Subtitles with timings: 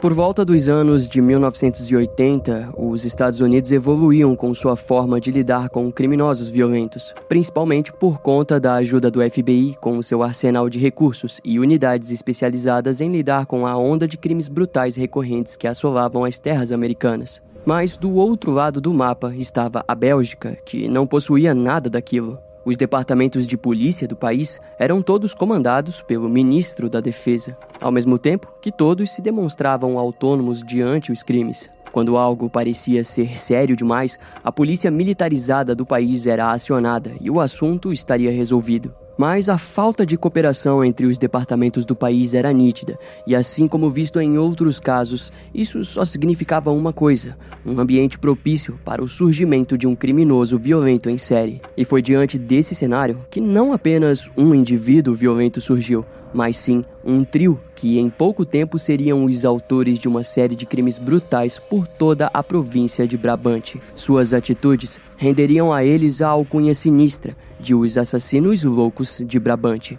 [0.00, 5.68] Por volta dos anos de 1980, os Estados Unidos evoluíam com sua forma de lidar
[5.68, 11.40] com criminosos violentos, principalmente por conta da ajuda do FBI com seu arsenal de recursos
[11.44, 16.38] e unidades especializadas em lidar com a onda de crimes brutais recorrentes que assolavam as
[16.38, 17.42] terras americanas.
[17.66, 22.38] Mas do outro lado do mapa estava a Bélgica, que não possuía nada daquilo.
[22.68, 28.18] Os departamentos de polícia do país eram todos comandados pelo ministro da Defesa, ao mesmo
[28.18, 31.70] tempo que todos se demonstravam autônomos diante os crimes.
[31.90, 37.40] Quando algo parecia ser sério demais, a polícia militarizada do país era acionada e o
[37.40, 38.94] assunto estaria resolvido.
[39.18, 43.90] Mas a falta de cooperação entre os departamentos do país era nítida, e assim como
[43.90, 47.36] visto em outros casos, isso só significava uma coisa:
[47.66, 51.60] um ambiente propício para o surgimento de um criminoso violento em série.
[51.76, 57.24] E foi diante desse cenário que não apenas um indivíduo violento surgiu, mas sim um
[57.24, 61.86] trio que em pouco tempo seriam os autores de uma série de crimes brutais por
[61.86, 63.80] toda a província de Brabante.
[63.96, 69.98] Suas atitudes renderiam a eles a alcunha sinistra de os assassinos loucos de Brabante.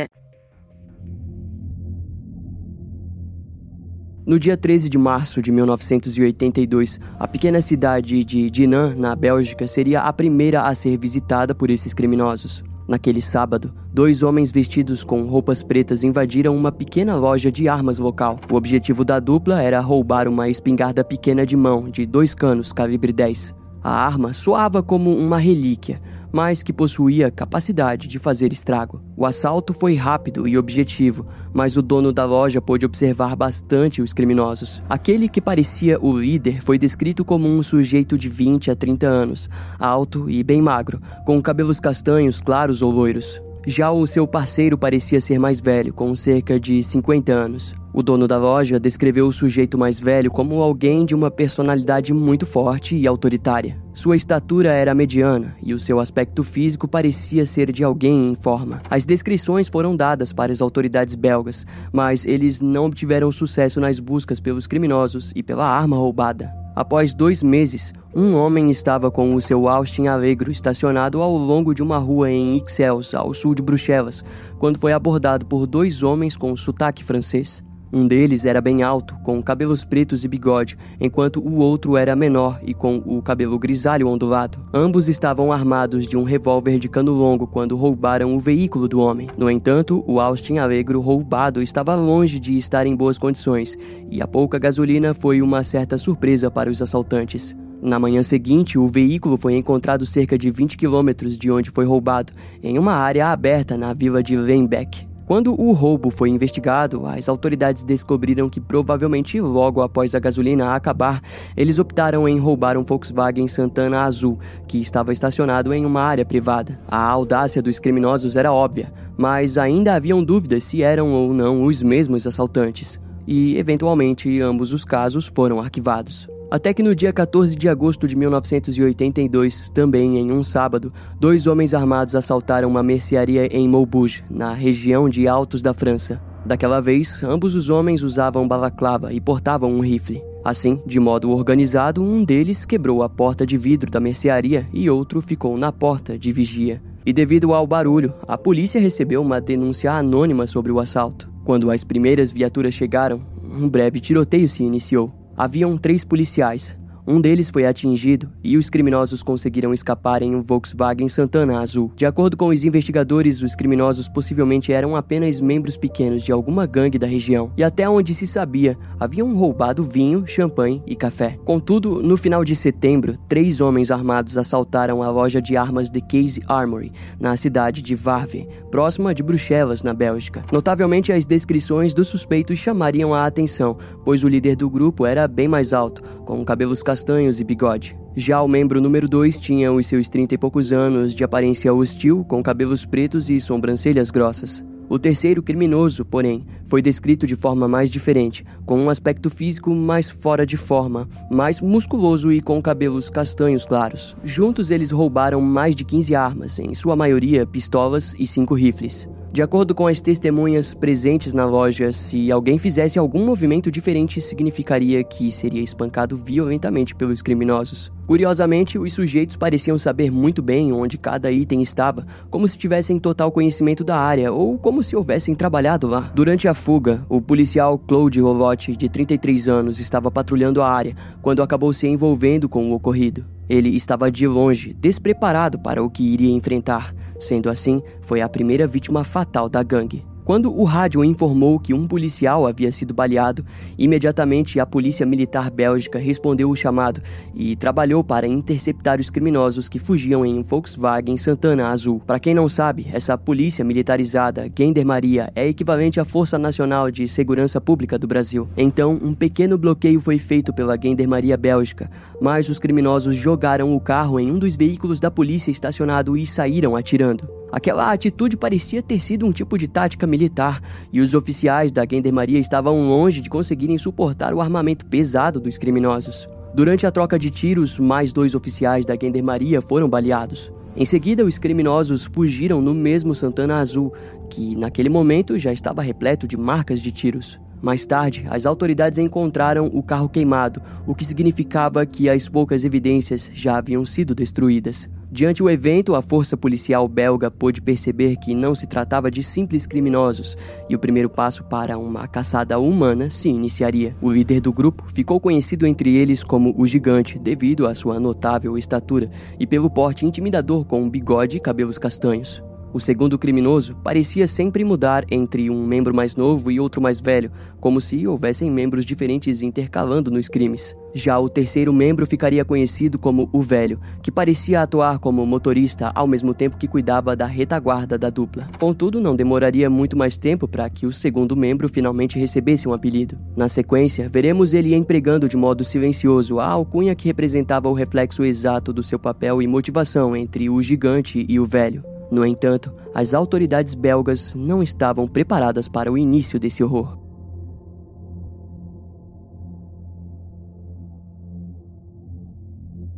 [4.23, 10.01] No dia 13 de março de 1982, a pequena cidade de Dinan, na Bélgica, seria
[10.01, 12.63] a primeira a ser visitada por esses criminosos.
[12.87, 18.39] Naquele sábado, dois homens vestidos com roupas pretas invadiram uma pequena loja de armas local.
[18.51, 23.11] O objetivo da dupla era roubar uma espingarda pequena de mão de dois canos calibre
[23.11, 23.55] 10.
[23.83, 25.99] A arma soava como uma relíquia,
[26.31, 29.01] mas que possuía capacidade de fazer estrago.
[29.17, 34.13] O assalto foi rápido e objetivo, mas o dono da loja pôde observar bastante os
[34.13, 34.81] criminosos.
[34.89, 39.49] Aquele que parecia o líder foi descrito como um sujeito de 20 a 30 anos,
[39.79, 43.41] alto e bem magro, com cabelos castanhos claros ou loiros.
[43.67, 47.75] Já o seu parceiro parecia ser mais velho, com cerca de 50 anos.
[47.93, 52.45] O dono da loja descreveu o sujeito mais velho como alguém de uma personalidade muito
[52.45, 53.77] forte e autoritária.
[53.93, 58.81] Sua estatura era mediana e o seu aspecto físico parecia ser de alguém em forma.
[58.89, 64.39] As descrições foram dadas para as autoridades belgas, mas eles não obtiveram sucesso nas buscas
[64.39, 66.60] pelos criminosos e pela arma roubada.
[66.75, 71.83] Após dois meses, um homem estava com o seu Austin Alegro estacionado ao longo de
[71.83, 74.23] uma rua em Ixelles, ao sul de Bruxelas,
[74.57, 77.61] quando foi abordado por dois homens com sotaque francês.
[77.93, 82.59] Um deles era bem alto, com cabelos pretos e bigode, enquanto o outro era menor
[82.63, 84.63] e com o cabelo grisalho ondulado.
[84.73, 89.27] Ambos estavam armados de um revólver de cano longo quando roubaram o veículo do homem.
[89.37, 93.77] No entanto, o Austin Alegro roubado estava longe de estar em boas condições,
[94.09, 97.53] e a pouca gasolina foi uma certa surpresa para os assaltantes.
[97.81, 102.31] Na manhã seguinte, o veículo foi encontrado cerca de 20 quilômetros de onde foi roubado,
[102.63, 105.10] em uma área aberta na vila de Lembeck.
[105.31, 111.21] Quando o roubo foi investigado, as autoridades descobriram que provavelmente logo após a gasolina acabar,
[111.55, 114.37] eles optaram em roubar um Volkswagen Santana azul
[114.67, 116.77] que estava estacionado em uma área privada.
[116.85, 121.81] A audácia dos criminosos era óbvia, mas ainda haviam dúvidas se eram ou não os
[121.81, 122.99] mesmos assaltantes.
[123.25, 126.27] E, eventualmente, ambos os casos foram arquivados.
[126.51, 131.73] Até que no dia 14 de agosto de 1982, também em um sábado, dois homens
[131.73, 136.21] armados assaltaram uma mercearia em Maubeuge, na região de Altos da França.
[136.45, 140.21] Daquela vez, ambos os homens usavam balaclava e portavam um rifle.
[140.43, 145.21] Assim, de modo organizado, um deles quebrou a porta de vidro da mercearia e outro
[145.21, 146.81] ficou na porta de vigia.
[147.05, 151.31] E devido ao barulho, a polícia recebeu uma denúncia anônima sobre o assalto.
[151.45, 155.20] Quando as primeiras viaturas chegaram, um breve tiroteio se iniciou.
[155.37, 161.07] Haviam três policiais, um deles foi atingido e os criminosos conseguiram escapar em um Volkswagen
[161.07, 161.91] Santana azul.
[161.95, 166.99] De acordo com os investigadores, os criminosos possivelmente eram apenas membros pequenos de alguma gangue
[166.99, 167.51] da região.
[167.57, 171.37] E até onde se sabia, haviam roubado vinho, champanhe e café.
[171.43, 176.41] Contudo, no final de setembro, três homens armados assaltaram a loja de armas de Case
[176.47, 180.43] Armory, na cidade de Varve, próxima de Bruxelas, na Bélgica.
[180.51, 185.47] Notavelmente, as descrições dos suspeitos chamariam a atenção, pois o líder do grupo era bem
[185.47, 187.97] mais alto, com cabelos castanhos e bigode.
[188.17, 192.25] Já o membro número 2 tinha os seus trinta e poucos anos, de aparência hostil,
[192.25, 194.61] com cabelos pretos e sobrancelhas grossas.
[194.91, 200.09] O terceiro criminoso, porém, foi descrito de forma mais diferente, com um aspecto físico mais
[200.09, 204.17] fora de forma, mais musculoso e com cabelos castanhos claros.
[204.21, 209.07] Juntos eles roubaram mais de 15 armas, em sua maioria pistolas e cinco rifles.
[209.33, 215.01] De acordo com as testemunhas presentes na loja, se alguém fizesse algum movimento diferente, significaria
[215.05, 217.89] que seria espancado violentamente pelos criminosos.
[218.05, 223.31] Curiosamente, os sujeitos pareciam saber muito bem onde cada item estava, como se tivessem total
[223.31, 226.11] conhecimento da área ou como se houvessem trabalhado lá.
[226.13, 231.41] Durante a fuga, o policial Claude Rolotti, de 33 anos, estava patrulhando a área quando
[231.41, 233.25] acabou se envolvendo com o ocorrido.
[233.49, 236.93] Ele estava de longe, despreparado para o que iria enfrentar.
[237.19, 240.10] Sendo assim, foi a primeira vítima fatal da gangue.
[240.23, 243.45] Quando o rádio informou que um policial havia sido baleado,
[243.77, 247.01] imediatamente a Polícia Militar Bélgica respondeu o chamado
[247.33, 252.01] e trabalhou para interceptar os criminosos que fugiam em um Volkswagen Santana Azul.
[252.05, 257.59] Para quem não sabe, essa polícia militarizada, Gendarmeria, é equivalente à Força Nacional de Segurança
[257.59, 258.47] Pública do Brasil.
[258.55, 261.89] Então, um pequeno bloqueio foi feito pela Gendarmeria Bélgica,
[262.21, 266.75] mas os criminosos jogaram o carro em um dos veículos da polícia estacionado e saíram
[266.75, 267.40] atirando.
[267.51, 270.61] Aquela atitude parecia ter sido um tipo de tática militar,
[270.91, 276.27] e os oficiais da Gendarmeria estavam longe de conseguirem suportar o armamento pesado dos criminosos.
[276.53, 280.51] Durante a troca de tiros, mais dois oficiais da Gendarmeria foram baleados.
[280.75, 283.93] Em seguida, os criminosos fugiram no mesmo Santana Azul,
[284.29, 287.37] que naquele momento já estava repleto de marcas de tiros.
[287.61, 293.29] Mais tarde, as autoridades encontraram o carro queimado, o que significava que as poucas evidências
[293.33, 294.89] já haviam sido destruídas.
[295.13, 299.67] Diante o evento, a força policial belga pôde perceber que não se tratava de simples
[299.67, 300.37] criminosos
[300.69, 303.93] e o primeiro passo para uma caçada humana se iniciaria.
[304.01, 308.57] O líder do grupo ficou conhecido entre eles como o Gigante devido à sua notável
[308.57, 312.41] estatura e pelo porte intimidador com um bigode e cabelos castanhos.
[312.73, 317.31] O segundo criminoso parecia sempre mudar entre um membro mais novo e outro mais velho,
[317.59, 320.73] como se houvessem membros diferentes intercalando nos crimes.
[320.93, 326.05] Já o terceiro membro ficaria conhecido como o Velho, que parecia atuar como motorista ao
[326.05, 328.49] mesmo tempo que cuidava da retaguarda da dupla.
[328.59, 333.17] Contudo, não demoraria muito mais tempo para que o segundo membro finalmente recebesse um apelido.
[333.37, 338.73] Na sequência, veremos ele empregando de modo silencioso a alcunha que representava o reflexo exato
[338.73, 341.90] do seu papel e motivação entre o gigante e o velho.
[342.11, 346.99] No entanto, as autoridades belgas não estavam preparadas para o início desse horror.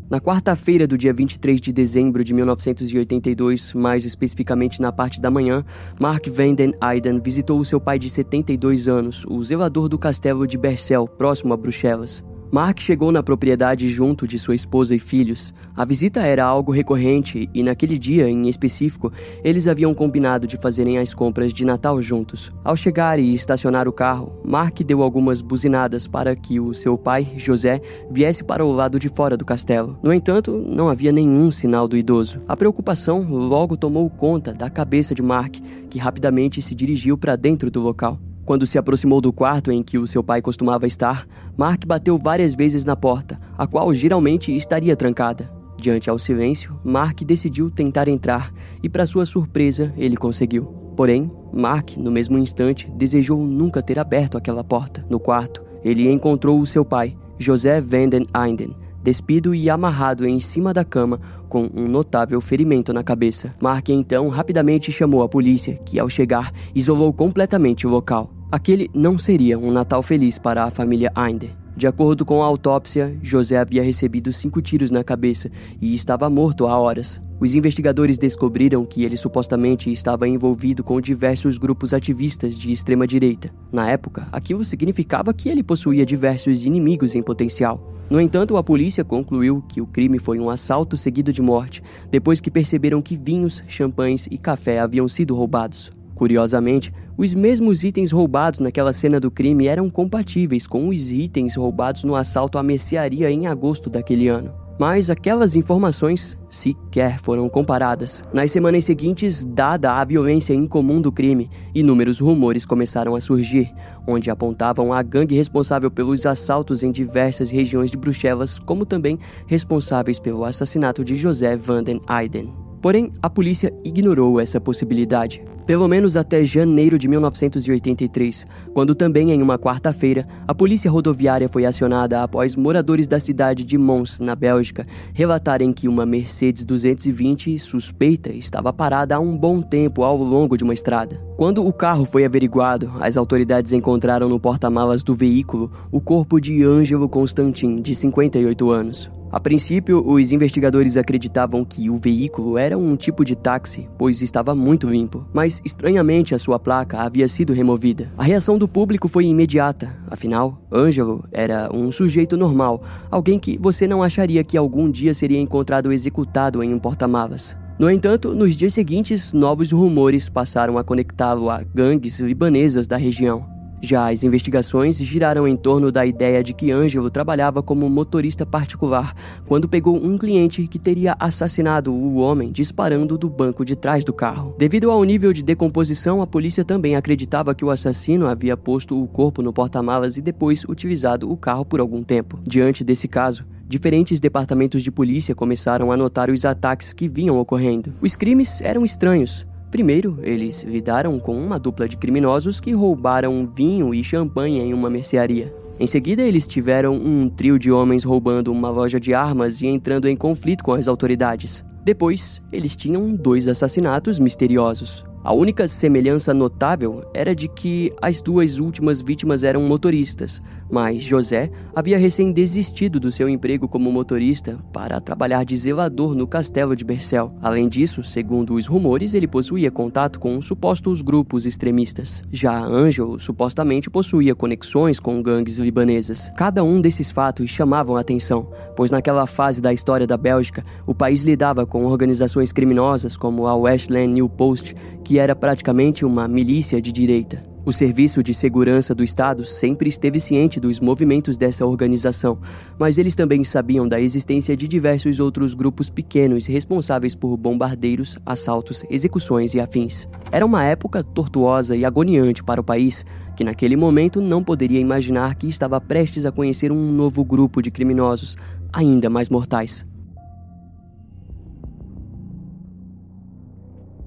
[0.10, 5.64] Na quarta-feira do dia 23 de dezembro de 1982, mais especificamente na parte da manhã,
[6.00, 10.56] Mark van den Eyden visitou seu pai de 72 anos, o zelador do castelo de
[10.56, 12.24] Bercel, próximo a Bruxelas.
[12.54, 15.52] Mark chegou na propriedade junto de sua esposa e filhos.
[15.76, 19.12] A visita era algo recorrente e, naquele dia em específico,
[19.44, 22.52] eles haviam combinado de fazerem as compras de Natal juntos.
[22.64, 27.28] Ao chegar e estacionar o carro, Mark deu algumas buzinadas para que o seu pai,
[27.38, 29.98] José, viesse para o lado de fora do castelo.
[30.04, 32.40] No entanto, não havia nenhum sinal do idoso.
[32.48, 35.56] A preocupação logo tomou conta da cabeça de Mark,
[35.90, 38.20] que rapidamente se dirigiu para dentro do local.
[38.46, 41.26] Quando se aproximou do quarto em que o seu pai costumava estar,
[41.58, 45.50] Mark bateu várias vezes na porta, a qual geralmente estaria trancada.
[45.78, 50.66] Diante ao silêncio, Mark decidiu tentar entrar e, para sua surpresa, ele conseguiu.
[50.96, 55.06] Porém, Mark, no mesmo instante, desejou nunca ter aberto aquela porta.
[55.10, 60.74] No quarto, ele encontrou o seu pai, José Vanden Einden, despido e amarrado em cima
[60.74, 61.20] da cama
[61.50, 63.54] com um notável ferimento na cabeça.
[63.62, 68.32] Mark então rapidamente chamou a polícia, que ao chegar isolou completamente o local.
[68.52, 71.63] Aquele não seria um Natal feliz para a família Einder.
[71.76, 75.50] De acordo com a autópsia, José havia recebido cinco tiros na cabeça
[75.82, 77.20] e estava morto há horas.
[77.40, 83.52] Os investigadores descobriram que ele supostamente estava envolvido com diversos grupos ativistas de extrema-direita.
[83.72, 87.92] Na época, aquilo significava que ele possuía diversos inimigos em potencial.
[88.10, 92.40] No entanto, a polícia concluiu que o crime foi um assalto seguido de morte, depois
[92.40, 95.92] que perceberam que vinhos, champanhes e café haviam sido roubados.
[96.16, 102.04] Curiosamente, os mesmos itens roubados naquela cena do crime eram compatíveis com os itens roubados
[102.04, 104.64] no assalto à mercearia em agosto daquele ano.
[104.80, 108.24] Mas aquelas informações sequer foram comparadas.
[108.34, 113.72] Nas semanas seguintes, dada a violência incomum do crime, inúmeros rumores começaram a surgir,
[114.08, 120.20] onde apontavam a gangue responsável pelos assaltos em diversas regiões de Bruxelas, como também responsáveis
[120.20, 122.52] pelo assassinato de José van den Eyden.
[122.82, 125.42] Porém, a polícia ignorou essa possibilidade.
[125.66, 131.66] Pelo menos até janeiro de 1983, quando também em uma quarta-feira, a polícia rodoviária foi
[131.66, 138.32] acionada após moradores da cidade de Mons, na Bélgica, relatarem que uma Mercedes 220 suspeita
[138.32, 141.16] estava parada há um bom tempo ao longo de uma estrada.
[141.38, 146.64] Quando o carro foi averiguado, as autoridades encontraram no porta-malas do veículo o corpo de
[146.64, 149.12] Ângelo Constantin, de 58 anos.
[149.34, 154.54] A princípio, os investigadores acreditavam que o veículo era um tipo de táxi, pois estava
[154.54, 158.10] muito limpo, mas estranhamente a sua placa havia sido removida.
[158.18, 162.82] A reação do público foi imediata, afinal, Ângelo era um sujeito normal,
[163.12, 167.56] alguém que você não acharia que algum dia seria encontrado executado em um porta-malas.
[167.78, 173.53] No entanto, nos dias seguintes, novos rumores passaram a conectá-lo a gangues libanesas da região.
[173.86, 179.14] Já as investigações giraram em torno da ideia de que Ângelo trabalhava como motorista particular
[179.46, 184.14] quando pegou um cliente que teria assassinado o homem disparando do banco de trás do
[184.14, 184.56] carro.
[184.58, 189.06] Devido ao nível de decomposição, a polícia também acreditava que o assassino havia posto o
[189.06, 192.40] corpo no porta-malas e depois utilizado o carro por algum tempo.
[192.48, 197.94] Diante desse caso, diferentes departamentos de polícia começaram a notar os ataques que vinham ocorrendo.
[198.02, 199.46] Os crimes eram estranhos.
[199.74, 204.88] Primeiro, eles lidaram com uma dupla de criminosos que roubaram vinho e champanhe em uma
[204.88, 205.52] mercearia.
[205.80, 210.08] Em seguida, eles tiveram um trio de homens roubando uma loja de armas e entrando
[210.08, 211.66] em conflito com as autoridades.
[211.84, 215.04] Depois, eles tinham dois assassinatos misteriosos.
[215.26, 221.50] A única semelhança notável era de que as duas últimas vítimas eram motoristas, mas José
[221.74, 226.84] havia recém desistido do seu emprego como motorista para trabalhar de zelador no castelo de
[226.84, 227.34] Bercel.
[227.42, 232.22] Além disso, segundo os rumores, ele possuía contato com supostos grupos extremistas.
[232.30, 236.30] Já Ângelo supostamente possuía conexões com gangues libanesas.
[236.36, 240.94] Cada um desses fatos chamavam a atenção, pois naquela fase da história da Bélgica, o
[240.94, 246.28] país lidava com organizações criminosas como a Westland New Post, que que era praticamente uma
[246.28, 247.44] milícia de direita.
[247.64, 252.40] O Serviço de Segurança do Estado sempre esteve ciente dos movimentos dessa organização,
[252.80, 258.84] mas eles também sabiam da existência de diversos outros grupos pequenos responsáveis por bombardeiros, assaltos,
[258.90, 260.08] execuções e afins.
[260.32, 263.06] Era uma época tortuosa e agoniante para o país,
[263.38, 267.70] que naquele momento não poderia imaginar que estava prestes a conhecer um novo grupo de
[267.70, 268.36] criminosos,
[268.74, 269.86] ainda mais mortais.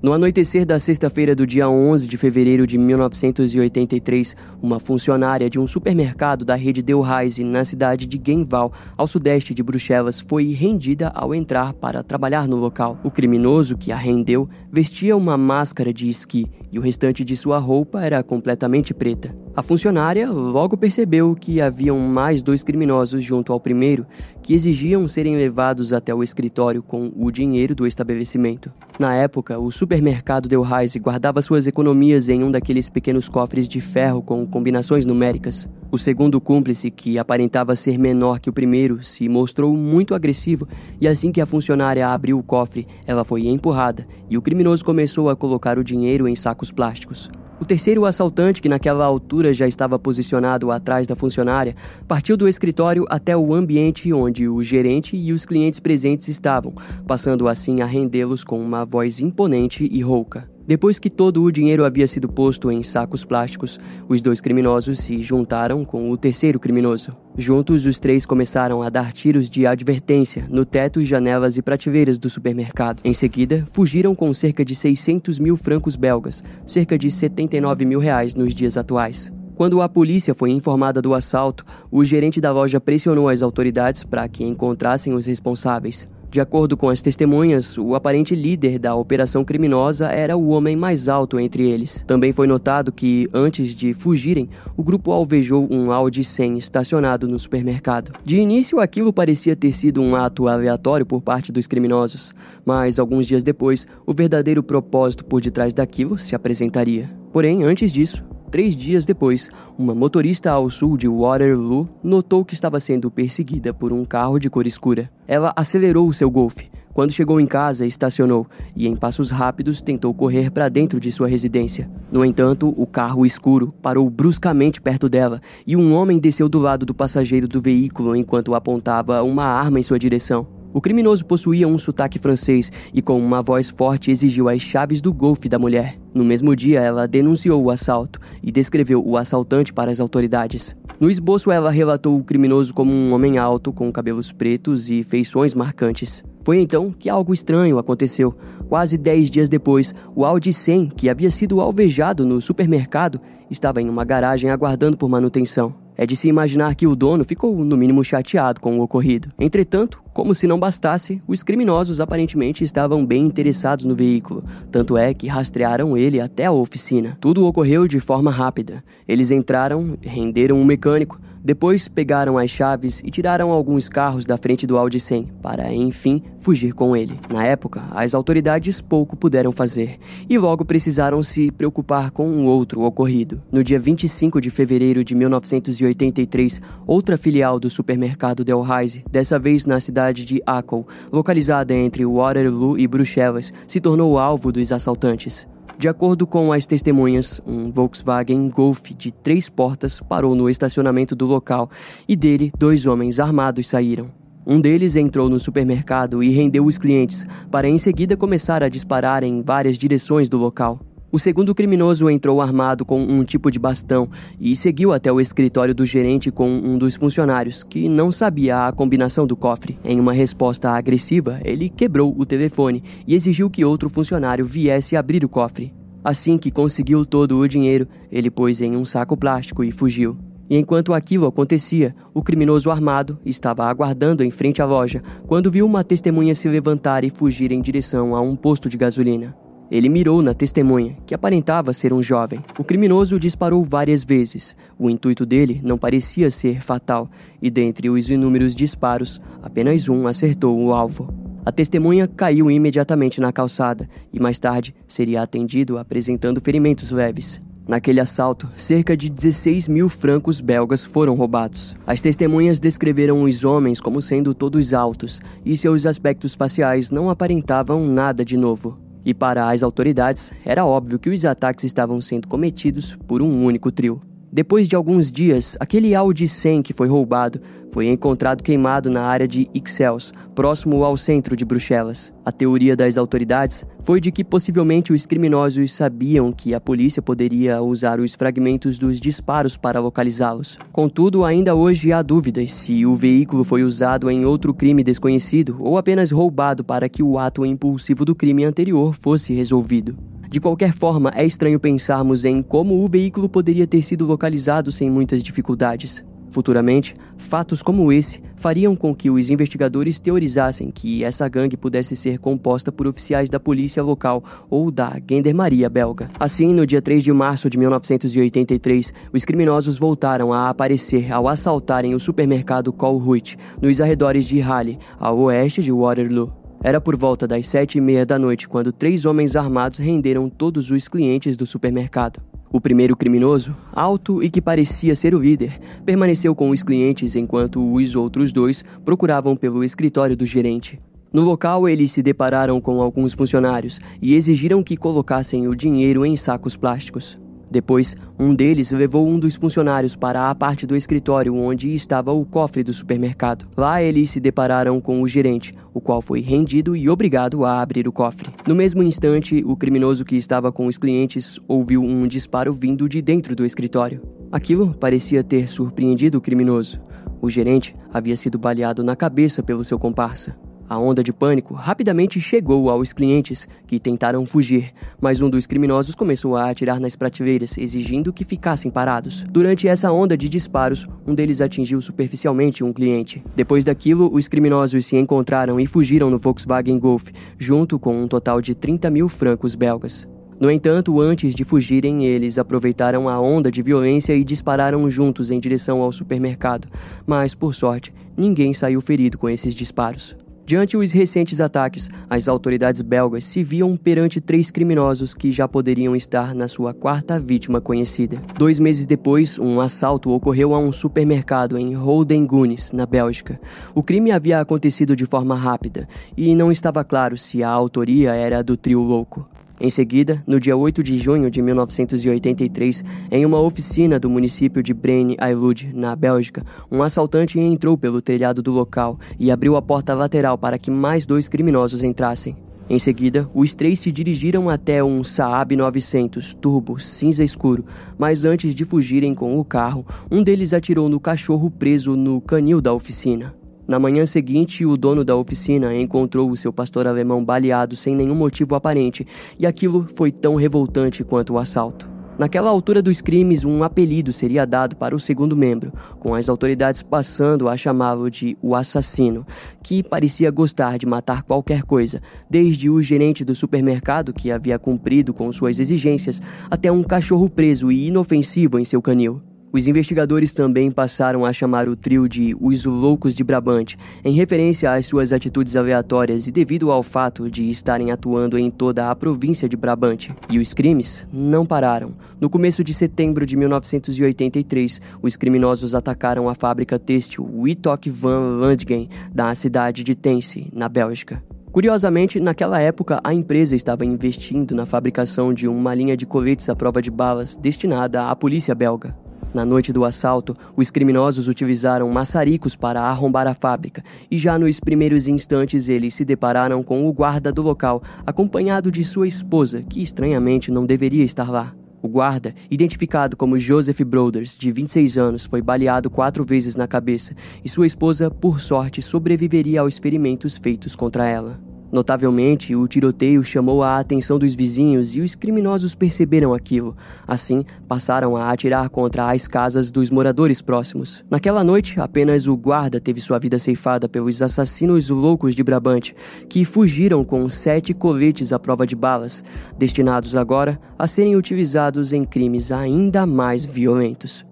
[0.07, 5.67] No anoitecer da sexta-feira do dia 11 de fevereiro de 1983, uma funcionária de um
[5.67, 11.35] supermercado da rede Delhaize na cidade de Genval, ao sudeste de Bruxelas, foi rendida ao
[11.35, 13.01] entrar para trabalhar no local.
[13.03, 17.59] O criminoso que a rendeu vestia uma máscara de esqui e o restante de sua
[17.59, 19.46] roupa era completamente preta.
[19.57, 24.07] A funcionária logo percebeu que haviam mais dois criminosos junto ao primeiro
[24.43, 28.71] que exigiam serem levados até o escritório com o dinheiro do estabelecimento.
[29.01, 34.21] Na época, o supermercado Delhaize guardava suas economias em um daqueles pequenos cofres de ferro
[34.21, 35.67] com combinações numéricas.
[35.91, 40.69] O segundo cúmplice, que aparentava ser menor que o primeiro, se mostrou muito agressivo
[41.01, 45.31] e assim que a funcionária abriu o cofre, ela foi empurrada e o criminoso começou
[45.31, 47.31] a colocar o dinheiro em sacos plásticos.
[47.59, 51.75] O terceiro assaltante, que naquela altura já estava posicionado atrás da funcionária,
[52.07, 56.75] partiu do escritório até o ambiente onde o gerente e os clientes presentes estavam,
[57.07, 60.56] passando assim a rendê-los com uma voz imponente e rouca.
[60.67, 65.23] Depois que todo o dinheiro havia sido posto em sacos plásticos, os dois criminosos se
[65.23, 67.17] juntaram com o terceiro criminoso.
[67.39, 72.29] Juntos, os três começaram a dar tiros de advertência no teto, janelas e prateleiras do
[72.29, 73.01] supermercado.
[73.05, 78.35] Em seguida, fugiram com cerca de 600 mil francos belgas, cerca de 79 mil reais
[78.35, 79.31] nos dias atuais.
[79.55, 84.29] Quando a polícia foi informada do assalto, o gerente da loja pressionou as autoridades para
[84.29, 86.07] que encontrassem os responsáveis.
[86.37, 91.09] De acordo com as testemunhas, o aparente líder da operação criminosa era o homem mais
[91.09, 92.05] alto entre eles.
[92.07, 97.38] Também foi notado que, antes de fugirem, o grupo alvejou um Audi 100 estacionado no
[97.38, 98.12] supermercado.
[98.23, 102.35] De início, aquilo parecia ter sido um ato aleatório por parte dos criminosos,
[102.66, 107.09] mas alguns dias depois, o verdadeiro propósito por detrás daquilo se apresentaria.
[107.33, 112.79] Porém, antes disso, Três dias depois, uma motorista ao sul de Waterloo notou que estava
[112.79, 115.11] sendo perseguida por um carro de cor escura.
[115.26, 116.61] Ela acelerou o seu Golf.
[116.97, 121.29] Quando chegou em casa, estacionou e, em passos rápidos, tentou correr para dentro de sua
[121.29, 121.91] residência.
[122.11, 126.87] No entanto, o carro escuro parou bruscamente perto dela e um homem desceu do lado
[126.87, 130.56] do passageiro do veículo enquanto apontava uma arma em sua direção.
[130.73, 135.13] O criminoso possuía um sotaque francês e, com uma voz forte, exigiu as chaves do
[135.13, 135.97] golfe da mulher.
[136.15, 140.77] No mesmo dia, ela denunciou o assalto e descreveu o assaltante para as autoridades.
[140.99, 145.55] No esboço, ela relatou o criminoso como um homem alto, com cabelos pretos e feições
[145.55, 146.25] marcantes.
[146.45, 148.35] Foi então que algo estranho aconteceu.
[148.69, 153.21] Quase dez dias depois, o Audi 100, que havia sido alvejado no supermercado,
[153.51, 155.86] estava em uma garagem aguardando por manutenção.
[155.97, 159.29] É de se imaginar que o dono ficou, no mínimo, chateado com o ocorrido.
[159.38, 165.15] Entretanto, como se não bastasse, os criminosos aparentemente estavam bem interessados no veículo, tanto é
[165.15, 167.17] que rastrearam ele até a oficina.
[167.21, 168.85] Tudo ocorreu de forma rápida.
[169.09, 174.67] Eles entraram, renderam um mecânico, depois pegaram as chaves e tiraram alguns carros da frente
[174.67, 177.21] do Audi 100 para, enfim, fugir com ele.
[177.33, 179.97] Na época, as autoridades pouco puderam fazer
[180.29, 183.41] e logo precisaram se preocupar com um outro ocorrido.
[183.53, 189.79] No dia 25 de fevereiro de 1983, outra filial do supermercado Delhaize, dessa vez na
[189.79, 195.47] cidade de Akel, localizada entre Waterloo e Bruxelas, se tornou alvo dos assaltantes.
[195.78, 201.26] De acordo com as testemunhas, um Volkswagen Golf de três portas parou no estacionamento do
[201.26, 201.68] local
[202.09, 204.11] e dele dois homens armados saíram.
[204.47, 209.23] Um deles entrou no supermercado e rendeu os clientes, para em seguida começar a disparar
[209.23, 210.80] em várias direções do local.
[211.17, 214.07] O segundo criminoso entrou armado com um tipo de bastão
[214.39, 218.73] e seguiu até o escritório do gerente com um dos funcionários, que não sabia a
[218.73, 219.79] combinação do cofre.
[219.83, 225.25] Em uma resposta agressiva, ele quebrou o telefone e exigiu que outro funcionário viesse abrir
[225.25, 225.73] o cofre.
[226.05, 230.19] Assim que conseguiu todo o dinheiro, ele pôs em um saco plástico e fugiu.
[230.51, 235.65] E enquanto aquilo acontecia, o criminoso armado estava aguardando em frente à loja quando viu
[235.65, 239.35] uma testemunha se levantar e fugir em direção a um posto de gasolina.
[239.71, 242.45] Ele mirou na testemunha, que aparentava ser um jovem.
[242.59, 244.57] O criminoso disparou várias vezes.
[244.79, 247.09] O intuito dele não parecia ser fatal,
[247.43, 251.13] e dentre os inúmeros disparos, apenas um acertou o alvo.
[251.45, 257.41] A testemunha caiu imediatamente na calçada e mais tarde seria atendido apresentando ferimentos leves.
[257.69, 261.75] Naquele assalto, cerca de 16 mil francos belgas foram roubados.
[261.85, 267.85] As testemunhas descreveram os homens como sendo todos altos e seus aspectos faciais não aparentavam
[267.85, 268.86] nada de novo.
[269.07, 273.71] E para as autoridades, era óbvio que os ataques estavam sendo cometidos por um único
[273.71, 274.03] trio.
[274.37, 277.40] Depois de alguns dias, aquele Audi 100 que foi roubado
[277.73, 282.12] foi encontrado queimado na área de Ixelles, próximo ao centro de Bruxelas.
[282.23, 287.62] A teoria das autoridades foi de que possivelmente os criminosos sabiam que a polícia poderia
[287.62, 290.59] usar os fragmentos dos disparos para localizá-los.
[290.71, 295.78] Contudo, ainda hoje há dúvidas se o veículo foi usado em outro crime desconhecido ou
[295.78, 299.97] apenas roubado para que o ato impulsivo do crime anterior fosse resolvido.
[300.28, 304.91] De qualquer forma, é estranho pensarmos em como o veículo poderia ter sido localizado sem
[304.91, 306.04] muitas dificuldades.
[306.28, 312.19] Futuramente, fatos como esse fariam com que os investigadores teorizassem que essa gangue pudesse ser
[312.19, 316.10] composta por oficiais da polícia local ou da Gendarmeria belga.
[316.19, 321.95] Assim, no dia 3 de março de 1983, os criminosos voltaram a aparecer ao assaltarem
[321.95, 326.46] o supermercado Colruyt, nos arredores de Halle, ao oeste de Waterloo.
[326.67, 330.69] Era por volta das sete e meia da noite quando três homens armados renderam todos
[330.73, 332.21] os clientes do supermercado.
[332.52, 337.63] O primeiro criminoso, alto e que parecia ser o líder, permaneceu com os clientes enquanto
[337.73, 340.81] os outros dois procuravam pelo escritório do gerente.
[341.13, 346.17] No local, eles se depararam com alguns funcionários e exigiram que colocassem o dinheiro em
[346.17, 347.17] sacos plásticos.
[347.50, 352.25] Depois, um deles levou um dos funcionários para a parte do escritório onde estava o
[352.25, 353.47] cofre do supermercado.
[353.56, 357.87] Lá eles se depararam com o gerente, o qual foi rendido e obrigado a abrir
[357.87, 358.30] o cofre.
[358.47, 363.00] No mesmo instante, o criminoso que estava com os clientes ouviu um disparo vindo de
[363.00, 364.02] dentro do escritório.
[364.32, 366.80] Aquilo parecia ter surpreendido o criminoso.
[367.23, 370.37] O gerente havia sido baleado na cabeça pelo seu comparsa.
[370.69, 375.95] A onda de pânico rapidamente chegou aos clientes, que tentaram fugir, mas um dos criminosos
[375.95, 379.25] começou a atirar nas prateleiras, exigindo que ficassem parados.
[379.31, 383.23] Durante essa onda de disparos, um deles atingiu superficialmente um cliente.
[383.37, 388.41] Depois daquilo, os criminosos se encontraram e fugiram no Volkswagen Golf, junto com um total
[388.41, 390.09] de 30 mil francos belgas.
[390.41, 395.39] No entanto, antes de fugirem, eles aproveitaram a onda de violência e dispararam juntos em
[395.39, 396.69] direção ao supermercado,
[397.07, 400.15] mas, por sorte, ninguém saiu ferido com esses disparos.
[400.47, 405.97] Diante os recentes ataques, as autoridades belgas se viam perante três criminosos que já poderiam
[405.97, 408.23] estar na sua quarta vítima conhecida.
[408.39, 413.41] Dois meses depois, um assalto ocorreu a um supermercado em Roldengunes, na Bélgica.
[413.75, 418.41] O crime havia acontecido de forma rápida e não estava claro se a autoria era
[418.41, 419.28] do trio louco.
[419.58, 424.75] Em seguida, no dia 8 de junho de 1983, em uma oficina do município de
[424.75, 430.36] Braine-l'Alleud, na Bélgica, um assaltante entrou pelo telhado do local e abriu a porta lateral
[430.36, 432.36] para que mais dois criminosos entrassem.
[432.69, 437.64] Em seguida, os três se dirigiram até um Saab 900 turbo cinza escuro,
[437.97, 442.60] mas antes de fugirem com o carro, um deles atirou no cachorro preso no canil
[442.60, 443.36] da oficina.
[443.67, 448.15] Na manhã seguinte, o dono da oficina encontrou o seu pastor alemão baleado sem nenhum
[448.15, 449.05] motivo aparente,
[449.39, 451.97] e aquilo foi tão revoltante quanto o assalto.
[452.17, 456.83] Naquela altura dos crimes, um apelido seria dado para o segundo membro, com as autoridades
[456.83, 459.26] passando a chamá-lo de o assassino,
[459.63, 462.00] que parecia gostar de matar qualquer coisa,
[462.31, 467.71] desde o gerente do supermercado que havia cumprido com suas exigências, até um cachorro preso
[467.71, 469.21] e inofensivo em seu canil.
[469.56, 474.71] Os investigadores também passaram a chamar o trio de Os Loucos de Brabante, em referência
[474.71, 479.49] às suas atitudes aleatórias e devido ao fato de estarem atuando em toda a província
[479.49, 480.14] de Brabante.
[480.28, 481.95] E os crimes não pararam.
[482.21, 488.90] No começo de setembro de 1983, os criminosos atacaram a fábrica têxtil Witok van Landgen,
[489.14, 491.25] da cidade de Tense, na Bélgica.
[491.50, 496.54] Curiosamente, naquela época, a empresa estava investindo na fabricação de uma linha de coletes à
[496.54, 499.05] prova de balas destinada à polícia belga.
[499.37, 504.59] Na noite do assalto, os criminosos utilizaram maçaricos para arrombar a fábrica e já nos
[504.59, 509.83] primeiros instantes eles se depararam com o guarda do local, acompanhado de sua esposa, que
[509.83, 511.55] estranhamente não deveria estar lá.
[511.83, 517.15] O guarda, identificado como Joseph Broders, de 26 anos, foi baleado quatro vezes na cabeça
[517.45, 521.39] e sua esposa, por sorte, sobreviveria aos ferimentos feitos contra ela.
[521.76, 526.75] Notavelmente, o tiroteio chamou a atenção dos vizinhos e os criminosos perceberam aquilo.
[527.06, 531.04] Assim, passaram a atirar contra as casas dos moradores próximos.
[531.10, 535.95] Naquela noite, apenas o guarda teve sua vida ceifada pelos assassinos loucos de Brabante,
[536.30, 539.23] que fugiram com sete coletes à prova de balas,
[539.58, 544.25] destinados agora a serem utilizados em crimes ainda mais violentos.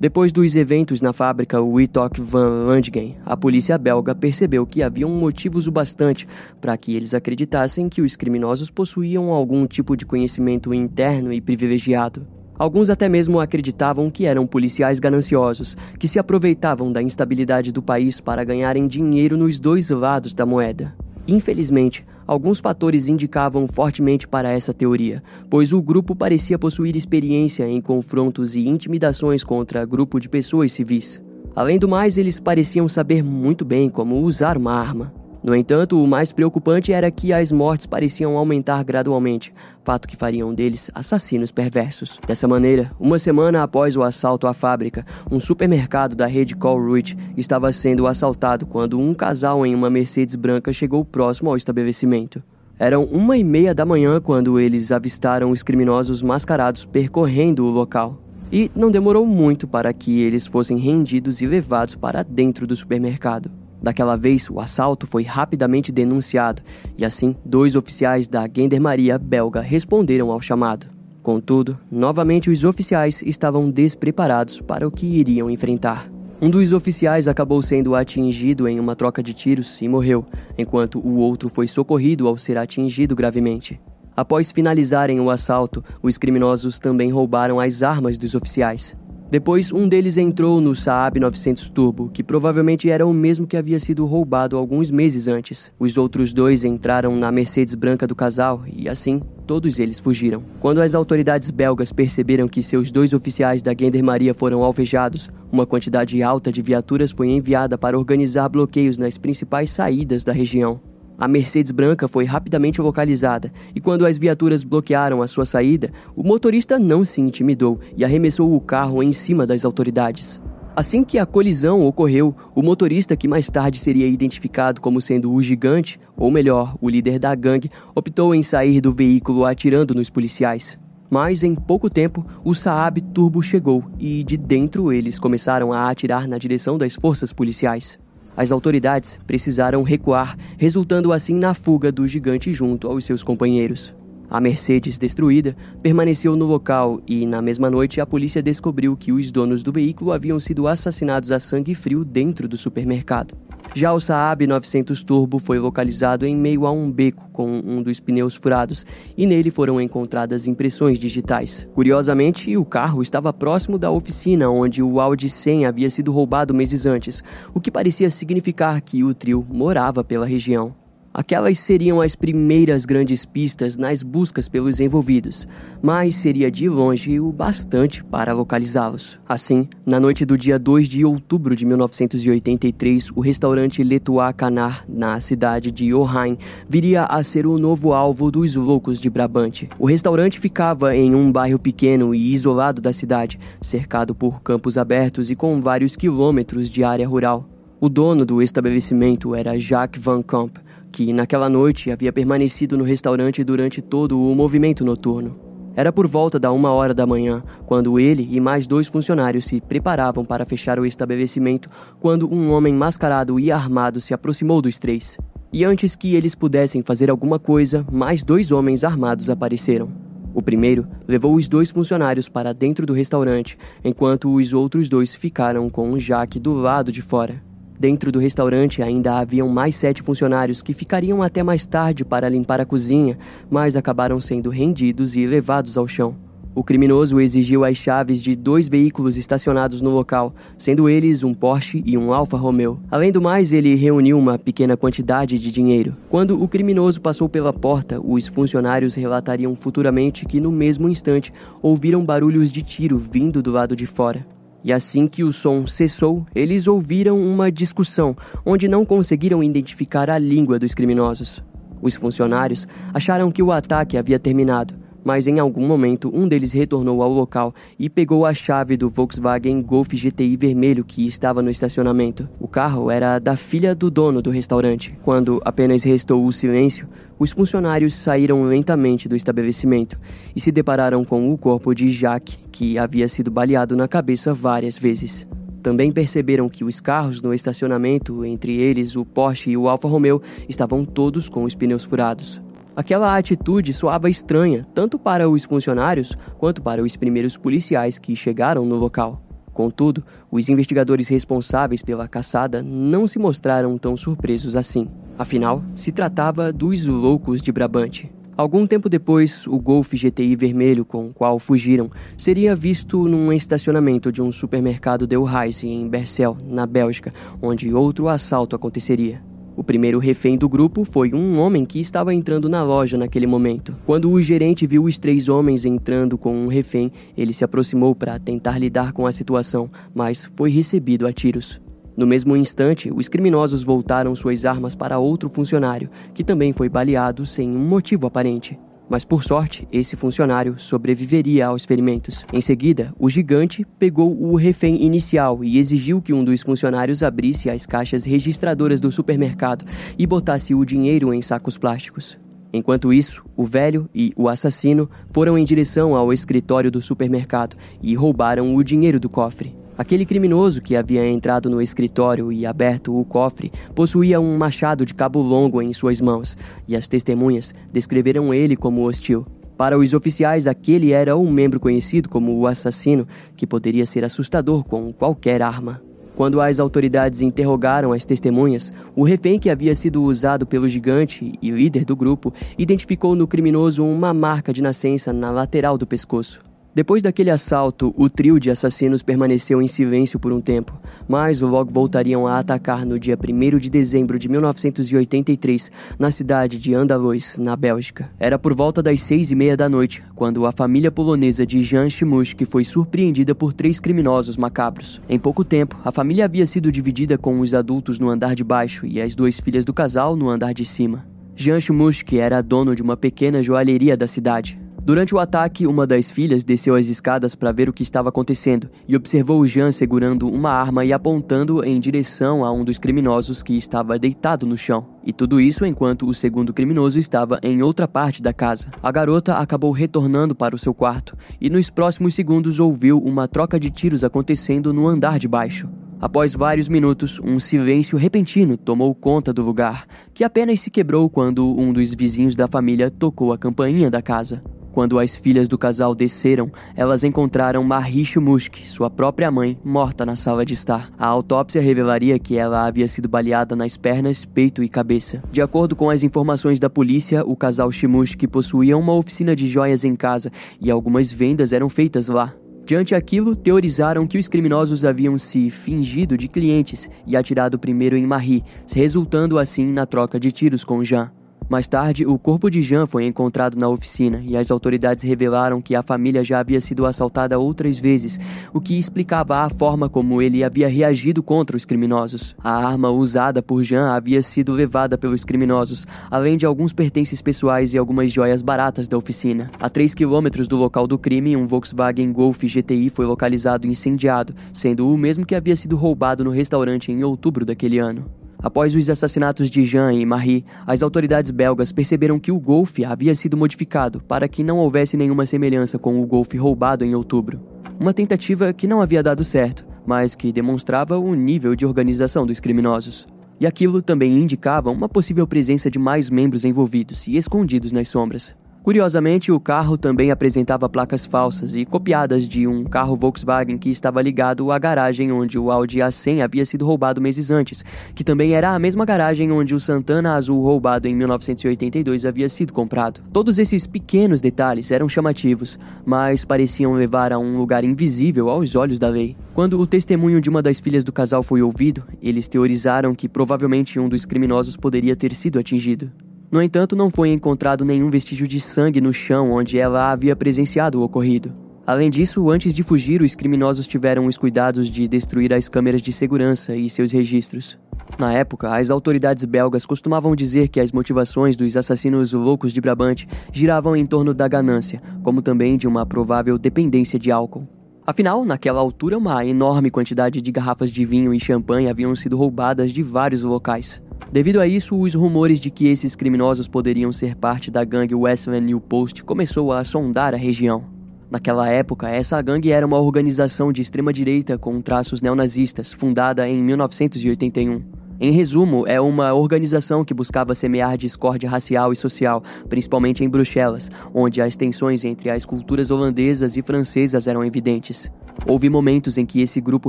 [0.00, 5.66] Depois dos eventos na fábrica Witok van Landgen, a polícia belga percebeu que haviam motivos
[5.66, 6.26] o bastante
[6.58, 12.26] para que eles acreditassem que os criminosos possuíam algum tipo de conhecimento interno e privilegiado.
[12.58, 18.22] Alguns até mesmo acreditavam que eram policiais gananciosos, que se aproveitavam da instabilidade do país
[18.22, 20.96] para ganharem dinheiro nos dois lados da moeda.
[21.28, 27.80] Infelizmente, Alguns fatores indicavam fortemente para essa teoria, pois o grupo parecia possuir experiência em
[27.80, 31.20] confrontos e intimidações contra grupo de pessoas civis.
[31.56, 35.12] Além do mais, eles pareciam saber muito bem como usar uma arma.
[35.42, 40.52] No entanto, o mais preocupante era que as mortes pareciam aumentar gradualmente, fato que fariam
[40.52, 42.18] deles assassinos perversos.
[42.26, 47.72] Dessa maneira, uma semana após o assalto à fábrica, um supermercado da rede Colruyt estava
[47.72, 52.42] sendo assaltado quando um casal em uma Mercedes branca chegou próximo ao estabelecimento.
[52.78, 58.18] Eram uma e meia da manhã quando eles avistaram os criminosos mascarados percorrendo o local.
[58.52, 63.50] E não demorou muito para que eles fossem rendidos e levados para dentro do supermercado.
[63.82, 66.62] Daquela vez, o assalto foi rapidamente denunciado
[66.98, 70.86] e assim dois oficiais da Gendarmeria belga responderam ao chamado.
[71.22, 76.10] Contudo, novamente os oficiais estavam despreparados para o que iriam enfrentar.
[76.42, 80.24] Um dos oficiais acabou sendo atingido em uma troca de tiros e morreu,
[80.56, 83.78] enquanto o outro foi socorrido ao ser atingido gravemente.
[84.16, 88.96] Após finalizarem o assalto, os criminosos também roubaram as armas dos oficiais.
[89.30, 93.78] Depois, um deles entrou no Saab 900 Turbo, que provavelmente era o mesmo que havia
[93.78, 95.70] sido roubado alguns meses antes.
[95.78, 100.42] Os outros dois entraram na Mercedes branca do casal e, assim, todos eles fugiram.
[100.58, 106.20] Quando as autoridades belgas perceberam que seus dois oficiais da Gendarmeria foram alvejados, uma quantidade
[106.24, 110.89] alta de viaturas foi enviada para organizar bloqueios nas principais saídas da região.
[111.20, 116.22] A Mercedes branca foi rapidamente localizada e, quando as viaturas bloquearam a sua saída, o
[116.24, 120.40] motorista não se intimidou e arremessou o carro em cima das autoridades.
[120.74, 125.42] Assim que a colisão ocorreu, o motorista, que mais tarde seria identificado como sendo o
[125.42, 130.78] gigante, ou melhor, o líder da gangue, optou em sair do veículo atirando nos policiais.
[131.10, 136.26] Mas em pouco tempo, o Saab Turbo chegou e de dentro eles começaram a atirar
[136.26, 137.98] na direção das forças policiais.
[138.36, 143.94] As autoridades precisaram recuar, resultando assim na fuga do gigante junto aos seus companheiros.
[144.30, 149.32] A Mercedes, destruída, permaneceu no local e, na mesma noite, a polícia descobriu que os
[149.32, 153.49] donos do veículo haviam sido assassinados a sangue frio dentro do supermercado.
[153.72, 158.00] Já o Saab 900 Turbo foi localizado em meio a um beco com um dos
[158.00, 158.84] pneus furados
[159.16, 161.68] e nele foram encontradas impressões digitais.
[161.72, 166.84] Curiosamente, o carro estava próximo da oficina onde o Audi 100 havia sido roubado meses
[166.84, 167.22] antes,
[167.54, 170.74] o que parecia significar que o trio morava pela região.
[171.12, 175.46] Aquelas seriam as primeiras grandes pistas nas buscas pelos envolvidos,
[175.82, 179.18] mas seria de longe o bastante para localizá-los.
[179.28, 185.20] Assim, na noite do dia 2 de outubro de 1983, o restaurante Letua Canar, na
[185.20, 189.68] cidade de Ohain, viria a ser o novo alvo dos loucos de Brabante.
[189.80, 195.28] O restaurante ficava em um bairro pequeno e isolado da cidade, cercado por campos abertos
[195.28, 197.48] e com vários quilômetros de área rural.
[197.80, 200.58] O dono do estabelecimento era Jacques Van Camp,
[200.90, 205.38] que naquela noite havia permanecido no restaurante durante todo o movimento noturno.
[205.76, 209.60] Era por volta da uma hora da manhã, quando ele e mais dois funcionários se
[209.60, 211.68] preparavam para fechar o estabelecimento,
[212.00, 215.16] quando um homem mascarado e armado se aproximou dos três.
[215.52, 219.90] E antes que eles pudessem fazer alguma coisa, mais dois homens armados apareceram.
[220.32, 225.68] O primeiro levou os dois funcionários para dentro do restaurante, enquanto os outros dois ficaram
[225.68, 227.49] com o Jaque do lado de fora.
[227.80, 232.60] Dentro do restaurante ainda haviam mais sete funcionários que ficariam até mais tarde para limpar
[232.60, 233.16] a cozinha,
[233.48, 236.14] mas acabaram sendo rendidos e levados ao chão.
[236.54, 241.82] O criminoso exigiu as chaves de dois veículos estacionados no local, sendo eles um Porsche
[241.86, 242.82] e um Alfa Romeo.
[242.90, 245.96] Além do mais, ele reuniu uma pequena quantidade de dinheiro.
[246.10, 252.04] Quando o criminoso passou pela porta, os funcionários relatariam futuramente que no mesmo instante ouviram
[252.04, 254.26] barulhos de tiro vindo do lado de fora.
[254.62, 260.18] E assim que o som cessou, eles ouviram uma discussão onde não conseguiram identificar a
[260.18, 261.42] língua dos criminosos.
[261.80, 267.02] Os funcionários acharam que o ataque havia terminado, mas em algum momento um deles retornou
[267.02, 272.28] ao local e pegou a chave do Volkswagen Golf GTI vermelho que estava no estacionamento.
[272.38, 274.96] O carro era da filha do dono do restaurante.
[275.02, 279.96] Quando apenas restou o silêncio, os funcionários saíram lentamente do estabelecimento
[280.34, 284.78] e se depararam com o corpo de Jacques, que havia sido baleado na cabeça várias
[284.78, 285.26] vezes.
[285.62, 290.22] Também perceberam que os carros no estacionamento, entre eles o Porsche e o Alfa Romeo,
[290.48, 292.40] estavam todos com os pneus furados.
[292.74, 298.64] Aquela atitude soava estranha tanto para os funcionários quanto para os primeiros policiais que chegaram
[298.64, 299.22] no local.
[299.52, 304.88] Contudo, os investigadores responsáveis pela caçada não se mostraram tão surpresos assim.
[305.18, 308.10] Afinal, se tratava dos loucos de Brabante.
[308.36, 314.10] Algum tempo depois, o Golf GTI vermelho com o qual fugiram seria visto num estacionamento
[314.10, 319.20] de um supermercado Delhaize em Bercel, na Bélgica, onde outro assalto aconteceria.
[319.60, 323.76] O primeiro refém do grupo foi um homem que estava entrando na loja naquele momento.
[323.84, 328.18] Quando o gerente viu os três homens entrando com um refém, ele se aproximou para
[328.18, 331.60] tentar lidar com a situação, mas foi recebido a tiros.
[331.94, 337.26] No mesmo instante, os criminosos voltaram suas armas para outro funcionário, que também foi baleado
[337.26, 338.58] sem um motivo aparente.
[338.90, 342.26] Mas por sorte, esse funcionário sobreviveria aos ferimentos.
[342.32, 347.48] Em seguida, o gigante pegou o refém inicial e exigiu que um dos funcionários abrisse
[347.48, 349.64] as caixas registradoras do supermercado
[349.96, 352.18] e botasse o dinheiro em sacos plásticos.
[352.52, 357.94] Enquanto isso, o velho e o assassino foram em direção ao escritório do supermercado e
[357.94, 359.59] roubaram o dinheiro do cofre.
[359.80, 364.92] Aquele criminoso que havia entrado no escritório e aberto o cofre possuía um machado de
[364.92, 366.36] cabo longo em suas mãos,
[366.68, 369.26] e as testemunhas descreveram ele como hostil.
[369.56, 374.64] Para os oficiais, aquele era um membro conhecido como o assassino, que poderia ser assustador
[374.64, 375.80] com qualquer arma.
[376.14, 381.50] Quando as autoridades interrogaram as testemunhas, o refém que havia sido usado pelo gigante e
[381.50, 386.49] líder do grupo identificou no criminoso uma marca de nascença na lateral do pescoço.
[386.72, 391.72] Depois daquele assalto, o trio de assassinos permaneceu em silêncio por um tempo, mas logo
[391.72, 397.56] voltariam a atacar no dia 1 de dezembro de 1983, na cidade de Andaluz, na
[397.56, 398.08] Bélgica.
[398.20, 401.90] Era por volta das seis e meia da noite, quando a família polonesa de Jan
[401.90, 405.00] Shimushki foi surpreendida por três criminosos macabros.
[405.08, 408.86] Em pouco tempo, a família havia sido dividida com os adultos no andar de baixo
[408.86, 411.04] e as duas filhas do casal no andar de cima.
[411.34, 414.59] Jan Shimushki era dono de uma pequena joalheria da cidade.
[414.82, 418.68] Durante o ataque, uma das filhas desceu as escadas para ver o que estava acontecendo
[418.88, 423.56] e observou Jean segurando uma arma e apontando em direção a um dos criminosos que
[423.56, 424.86] estava deitado no chão.
[425.04, 428.68] E tudo isso enquanto o segundo criminoso estava em outra parte da casa.
[428.82, 433.60] A garota acabou retornando para o seu quarto e nos próximos segundos ouviu uma troca
[433.60, 435.68] de tiros acontecendo no andar de baixo.
[436.00, 441.46] Após vários minutos, um silêncio repentino tomou conta do lugar, que apenas se quebrou quando
[441.60, 444.42] um dos vizinhos da família tocou a campainha da casa.
[444.72, 450.14] Quando as filhas do casal desceram, elas encontraram Marie Musk, sua própria mãe, morta na
[450.14, 450.90] sala de estar.
[450.98, 455.22] A autópsia revelaria que ela havia sido baleada nas pernas, peito e cabeça.
[455.32, 459.84] De acordo com as informações da polícia, o casal Shimushki possuía uma oficina de joias
[459.84, 460.30] em casa
[460.60, 462.32] e algumas vendas eram feitas lá.
[462.64, 468.06] Diante aquilo, teorizaram que os criminosos haviam se fingido de clientes e atirado primeiro em
[468.06, 471.10] Marie, resultando assim na troca de tiros com Jean.
[471.48, 475.74] Mais tarde, o corpo de Jean foi encontrado na oficina e as autoridades revelaram que
[475.74, 478.20] a família já havia sido assaltada outras vezes,
[478.52, 482.36] o que explicava a forma como ele havia reagido contra os criminosos.
[482.38, 487.74] A arma usada por Jean havia sido levada pelos criminosos, além de alguns pertences pessoais
[487.74, 489.50] e algumas joias baratas da oficina.
[489.58, 494.88] A 3 quilômetros do local do crime, um Volkswagen Golf GTI foi localizado incendiado, sendo
[494.88, 498.19] o mesmo que havia sido roubado no restaurante em outubro daquele ano.
[498.42, 503.14] Após os assassinatos de Jean e Marie, as autoridades belgas perceberam que o Golf havia
[503.14, 507.40] sido modificado para que não houvesse nenhuma semelhança com o Golf roubado em outubro.
[507.78, 512.40] Uma tentativa que não havia dado certo, mas que demonstrava o nível de organização dos
[512.40, 513.06] criminosos.
[513.38, 518.34] E aquilo também indicava uma possível presença de mais membros envolvidos e escondidos nas sombras.
[518.62, 524.02] Curiosamente, o carro também apresentava placas falsas e copiadas de um carro Volkswagen que estava
[524.02, 528.50] ligado à garagem onde o Audi A100 havia sido roubado meses antes, que também era
[528.50, 533.00] a mesma garagem onde o Santana Azul roubado em 1982 havia sido comprado.
[533.10, 538.78] Todos esses pequenos detalhes eram chamativos, mas pareciam levar a um lugar invisível aos olhos
[538.78, 539.16] da lei.
[539.32, 543.80] Quando o testemunho de uma das filhas do casal foi ouvido, eles teorizaram que provavelmente
[543.80, 545.90] um dos criminosos poderia ter sido atingido.
[546.30, 550.80] No entanto, não foi encontrado nenhum vestígio de sangue no chão onde ela havia presenciado
[550.80, 551.34] o ocorrido.
[551.66, 555.92] Além disso, antes de fugir, os criminosos tiveram os cuidados de destruir as câmeras de
[555.92, 557.58] segurança e seus registros.
[557.98, 563.08] Na época, as autoridades belgas costumavam dizer que as motivações dos assassinos loucos de Brabante
[563.32, 567.48] giravam em torno da ganância, como também de uma provável dependência de álcool.
[567.84, 572.72] Afinal, naquela altura, uma enorme quantidade de garrafas de vinho e champanhe haviam sido roubadas
[572.72, 573.82] de vários locais.
[574.12, 578.44] Devido a isso, os rumores de que esses criminosos poderiam ser parte da gangue Westland
[578.44, 580.64] New Post começou a sondar a região.
[581.10, 587.79] Naquela época, essa gangue era uma organização de extrema-direita com traços neonazistas, fundada em 1981.
[588.02, 593.70] Em resumo, é uma organização que buscava semear discórdia racial e social, principalmente em Bruxelas,
[593.92, 597.90] onde as tensões entre as culturas holandesas e francesas eram evidentes.
[598.26, 599.68] Houve momentos em que esse grupo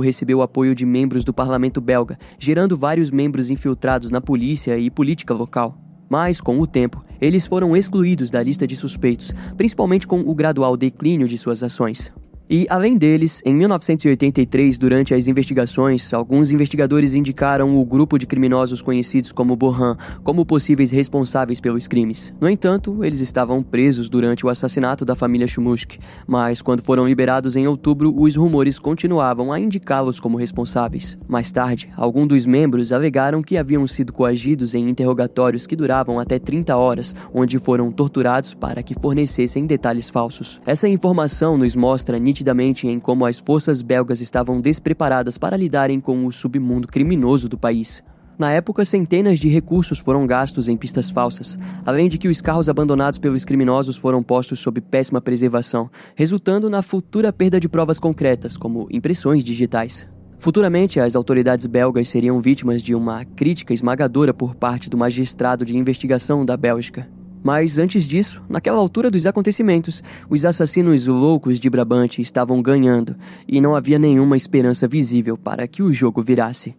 [0.00, 5.34] recebeu apoio de membros do parlamento belga, gerando vários membros infiltrados na polícia e política
[5.34, 5.76] local.
[6.08, 10.74] Mas, com o tempo, eles foram excluídos da lista de suspeitos, principalmente com o gradual
[10.74, 12.10] declínio de suas ações.
[12.54, 18.82] E, além deles, em 1983, durante as investigações, alguns investigadores indicaram o grupo de criminosos
[18.82, 22.30] conhecidos como Bohan como possíveis responsáveis pelos crimes.
[22.38, 27.56] No entanto, eles estavam presos durante o assassinato da família Chumushk, mas quando foram liberados
[27.56, 31.16] em outubro, os rumores continuavam a indicá-los como responsáveis.
[31.26, 36.38] Mais tarde, alguns dos membros alegaram que haviam sido coagidos em interrogatórios que duravam até
[36.38, 40.60] 30 horas, onde foram torturados para que fornecessem detalhes falsos.
[40.66, 46.00] Essa informação nos mostra nitidamente nitidamente em como as forças belgas estavam despreparadas para lidarem
[46.00, 48.02] com o submundo criminoso do país.
[48.36, 52.68] Na época, centenas de recursos foram gastos em pistas falsas, além de que os carros
[52.68, 58.56] abandonados pelos criminosos foram postos sob péssima preservação, resultando na futura perda de provas concretas,
[58.56, 60.06] como impressões digitais.
[60.38, 65.76] Futuramente, as autoridades belgas seriam vítimas de uma crítica esmagadora por parte do magistrado de
[65.76, 67.08] investigação da Bélgica.
[67.42, 73.16] Mas antes disso, naquela altura dos acontecimentos, os assassinos loucos de Brabante estavam ganhando
[73.48, 76.74] e não havia nenhuma esperança visível para que o jogo virasse.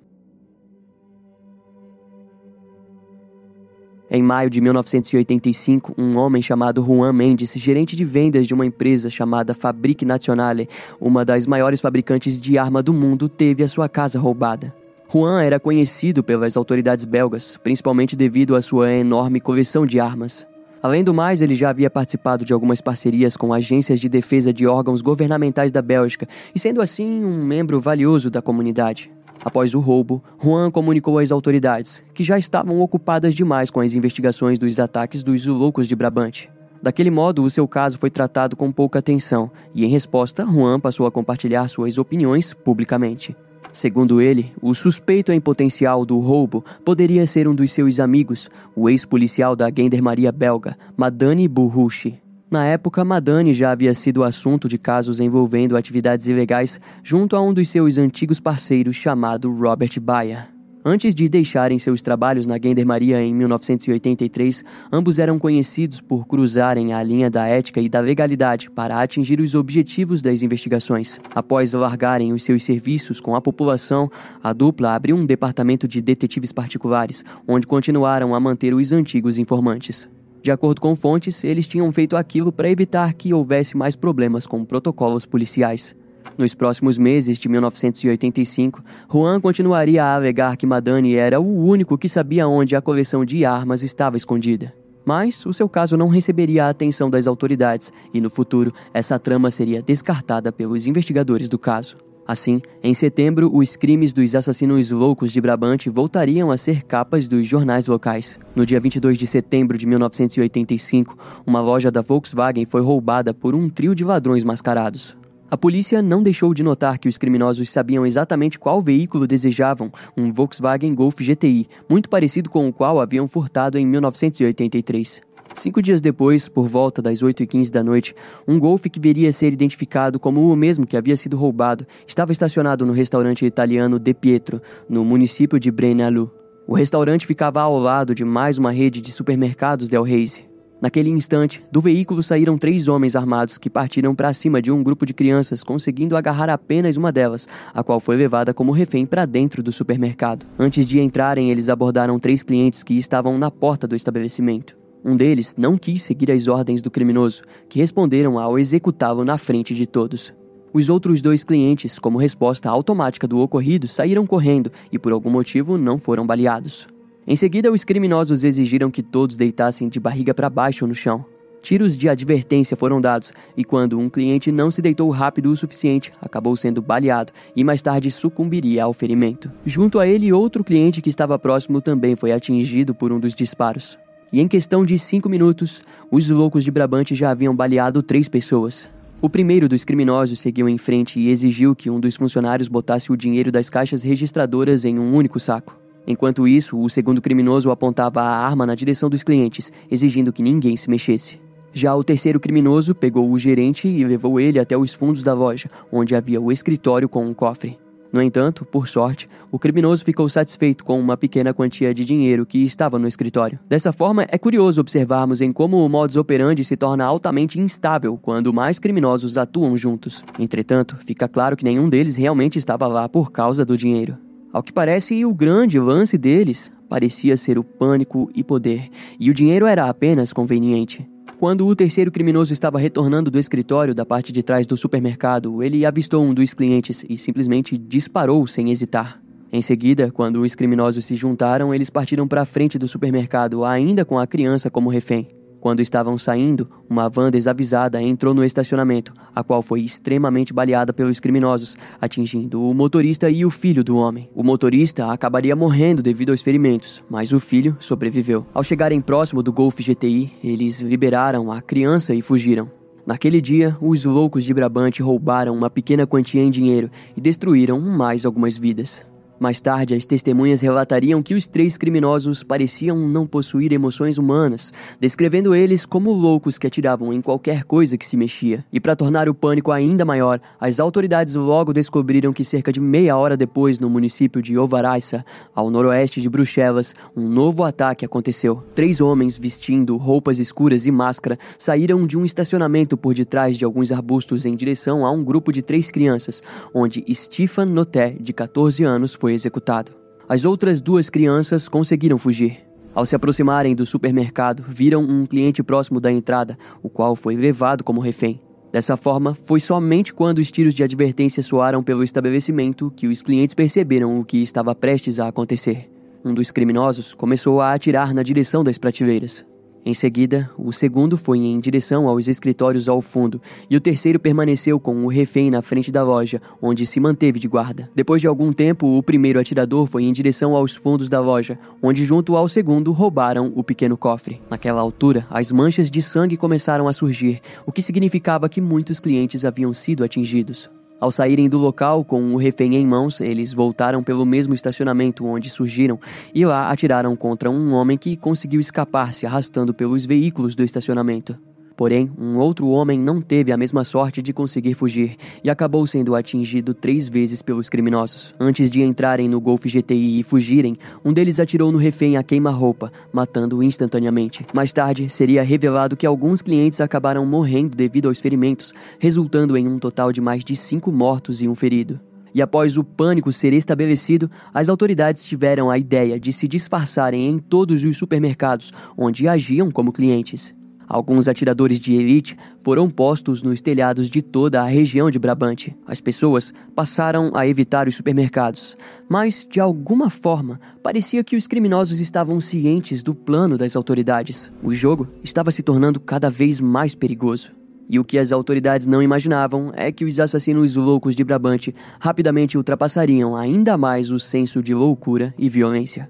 [4.16, 9.10] Em maio de 1985, um homem chamado Juan Mendes, gerente de vendas de uma empresa
[9.10, 10.70] chamada Fabrique Nationale,
[11.02, 14.76] uma das maiores fabricantes de arma do mundo, teve a sua casa roubada.
[15.12, 20.46] Juan era conhecido pelas autoridades belgas, principalmente devido à sua enorme coleção de armas.
[20.84, 24.68] Além do mais, ele já havia participado de algumas parcerias com agências de defesa de
[24.68, 29.10] órgãos governamentais da Bélgica e, sendo assim, um membro valioso da comunidade.
[29.46, 34.60] Após o roubo, Juan comunicou às autoridades, que já estavam ocupadas demais com as investigações
[34.60, 36.52] dos ataques dos loucos de Brabante.
[36.82, 41.08] Daquele modo, o seu caso foi tratado com pouca atenção, e em resposta, Juan passou
[41.08, 43.34] a compartilhar suas opiniões publicamente.
[43.74, 48.88] Segundo ele, o suspeito em potencial do roubo poderia ser um dos seus amigos, o
[48.88, 52.22] ex-policial da gendarmeria belga, Madani Burruchi.
[52.52, 57.52] Na época, Madani já havia sido assunto de casos envolvendo atividades ilegais junto a um
[57.52, 60.53] dos seus antigos parceiros chamado Robert Baia.
[60.86, 67.02] Antes de deixarem seus trabalhos na Gendarmeria em 1983, ambos eram conhecidos por cruzarem a
[67.02, 71.22] linha da ética e da legalidade para atingir os objetivos das investigações.
[71.34, 74.10] Após largarem os seus serviços com a população,
[74.44, 80.06] a dupla abriu um departamento de detetives particulares, onde continuaram a manter os antigos informantes.
[80.42, 84.66] De acordo com fontes, eles tinham feito aquilo para evitar que houvesse mais problemas com
[84.66, 85.96] protocolos policiais.
[86.38, 92.10] Nos próximos meses de 1985, Juan continuaria a alegar que Madani era o único que
[92.10, 94.74] sabia onde a coleção de armas estava escondida.
[95.06, 99.52] Mas o seu caso não receberia a atenção das autoridades e, no futuro, essa trama
[99.52, 101.98] seria descartada pelos investigadores do caso.
[102.26, 107.46] Assim, em setembro, os crimes dos assassinos loucos de Brabante voltariam a ser capas dos
[107.46, 108.40] jornais locais.
[108.56, 113.70] No dia 22 de setembro de 1985, uma loja da Volkswagen foi roubada por um
[113.70, 115.18] trio de ladrões mascarados.
[115.50, 120.34] A polícia não deixou de notar que os criminosos sabiam exatamente qual veículo desejavam, um
[120.34, 125.22] Volkswagen Golf GTI, muito parecido com o qual haviam furtado em 1983.
[125.56, 128.16] Cinco dias depois, por volta das 8h15 da noite,
[128.48, 132.32] um Golf que viria a ser identificado como o mesmo que havia sido roubado estava
[132.32, 136.32] estacionado no restaurante italiano De Pietro, no município de Brenalu.
[136.68, 140.53] O restaurante ficava ao lado de mais uma rede de supermercados Del Reise.
[140.84, 145.06] Naquele instante, do veículo saíram três homens armados que partiram para cima de um grupo
[145.06, 149.64] de crianças, conseguindo agarrar apenas uma delas, a qual foi levada como refém para dentro
[149.64, 150.46] do supermercado.
[150.60, 154.78] Antes de entrarem, eles abordaram três clientes que estavam na porta do estabelecimento.
[155.06, 159.74] Um deles não quis seguir as ordens do criminoso, que responderam ao executá-lo na frente
[159.74, 160.34] de todos.
[160.74, 165.78] Os outros dois clientes, como resposta automática do ocorrido, saíram correndo e por algum motivo
[165.78, 166.88] não foram baleados.
[167.26, 171.26] Em seguida, os criminosos exigiram que todos deitassem de barriga para baixo no chão.
[171.62, 176.12] Tiros de advertência foram dados, e quando um cliente não se deitou rápido o suficiente,
[176.22, 179.50] acabou sendo baleado e mais tarde sucumbiria ao ferimento.
[179.66, 183.98] Junto a ele, outro cliente que estava próximo também foi atingido por um dos disparos.
[184.34, 188.90] E em questão de cinco minutos, os loucos de Brabante já haviam baleado três pessoas.
[189.22, 193.16] O primeiro dos criminosos seguiu em frente e exigiu que um dos funcionários botasse o
[193.16, 195.83] dinheiro das caixas registradoras em um único saco.
[196.06, 200.76] Enquanto isso, o segundo criminoso apontava a arma na direção dos clientes, exigindo que ninguém
[200.76, 201.40] se mexesse.
[201.74, 205.70] Já o terceiro criminoso pegou o gerente e levou ele até os fundos da loja,
[205.92, 207.80] onde havia o escritório com um cofre.
[208.14, 212.64] No entanto, por sorte, o criminoso ficou satisfeito com uma pequena quantia de dinheiro que
[212.64, 213.58] estava no escritório.
[213.68, 218.54] Dessa forma, é curioso observarmos em como o modus operandi se torna altamente instável quando
[218.54, 220.24] mais criminosos atuam juntos.
[220.38, 224.16] Entretanto, fica claro que nenhum deles realmente estava lá por causa do dinheiro.
[224.54, 228.88] Ao que parece, o grande lance deles parecia ser o pânico e poder,
[229.20, 231.10] e o dinheiro era apenas conveniente.
[231.40, 235.88] Quando o terceiro criminoso estava retornando do escritório da parte de trás do supermercado, ele
[235.88, 239.20] avistou um dos clientes e simplesmente disparou sem hesitar.
[239.52, 244.06] Em seguida, quando os criminosos se juntaram, eles partiram para a frente do supermercado, ainda
[244.06, 245.28] com a criança como refém.
[245.64, 251.22] Quando estavam saindo, uma van desavisada entrou no estacionamento, a qual foi extremamente baleada pelos
[251.22, 254.30] criminosos, atingindo o motorista e o filho do homem.
[254.36, 258.46] O motorista acabaria morrendo devido aos ferimentos, mas o filho sobreviveu.
[258.54, 262.70] Ao chegarem próximo do Golf GTI, eles liberaram a criança e fugiram.
[263.08, 268.26] Naquele dia, os loucos de Brabante roubaram uma pequena quantia em dinheiro e destruíram mais
[268.26, 269.02] algumas vidas.
[269.44, 274.72] Mais tarde, as testemunhas relatariam que os três criminosos pareciam não possuir emoções humanas,
[275.02, 278.64] descrevendo eles como loucos que atiravam em qualquer coisa que se mexia.
[278.72, 283.18] E para tornar o pânico ainda maior, as autoridades logo descobriram que cerca de meia
[283.18, 288.64] hora depois, no município de Ovaraissa, ao noroeste de Bruxelas, um novo ataque aconteceu.
[288.74, 293.92] Três homens vestindo roupas escuras e máscara saíram de um estacionamento por detrás de alguns
[293.92, 296.42] arbustos em direção a um grupo de três crianças,
[296.74, 299.92] onde Stefan Noté, de 14 anos, foi executado.
[300.28, 302.60] As outras duas crianças conseguiram fugir.
[302.96, 307.84] Ao se aproximarem do supermercado, viram um cliente próximo da entrada, o qual foi levado
[307.84, 308.40] como refém.
[308.72, 313.54] Dessa forma, foi somente quando os tiros de advertência soaram pelo estabelecimento que os clientes
[313.54, 315.92] perceberam o que estava prestes a acontecer.
[316.26, 319.46] Um dos criminosos começou a atirar na direção das prateleiras.
[319.86, 324.80] Em seguida, o segundo foi em direção aos escritórios ao fundo e o terceiro permaneceu
[324.80, 327.90] com o refém na frente da loja, onde se manteve de guarda.
[327.94, 332.06] Depois de algum tempo, o primeiro atirador foi em direção aos fundos da loja, onde,
[332.06, 334.40] junto ao segundo, roubaram o pequeno cofre.
[334.50, 339.44] Naquela altura, as manchas de sangue começaram a surgir, o que significava que muitos clientes
[339.44, 340.70] haviam sido atingidos.
[341.00, 345.50] Ao saírem do local com o refém em mãos, eles voltaram pelo mesmo estacionamento onde
[345.50, 346.00] surgiram
[346.34, 351.38] e lá atiraram contra um homem que conseguiu escapar se arrastando pelos veículos do estacionamento.
[351.76, 356.16] Porém, um outro homem não teve a mesma sorte de conseguir fugir e acabou sendo
[356.16, 358.34] atingido três vezes pelos criminosos.
[358.40, 362.92] Antes de entrarem no Golf GTI e fugirem, um deles atirou no refém a queima-roupa,
[363.12, 364.46] matando-o instantaneamente.
[364.54, 369.80] Mais tarde, seria revelado que alguns clientes acabaram morrendo devido aos ferimentos, resultando em um
[369.80, 372.00] total de mais de cinco mortos e um ferido.
[372.36, 377.38] E após o pânico ser estabelecido, as autoridades tiveram a ideia de se disfarçarem em
[377.38, 380.54] todos os supermercados onde agiam como clientes.
[380.94, 385.76] Alguns atiradores de elite foram postos nos telhados de toda a região de Brabante.
[385.88, 388.78] As pessoas passaram a evitar os supermercados,
[389.10, 394.52] mas de alguma forma parecia que os criminosos estavam cientes do plano das autoridades.
[394.62, 397.50] O jogo estava se tornando cada vez mais perigoso.
[397.90, 402.56] E o que as autoridades não imaginavam é que os assassinos loucos de Brabante rapidamente
[402.56, 406.08] ultrapassariam ainda mais o senso de loucura e violência.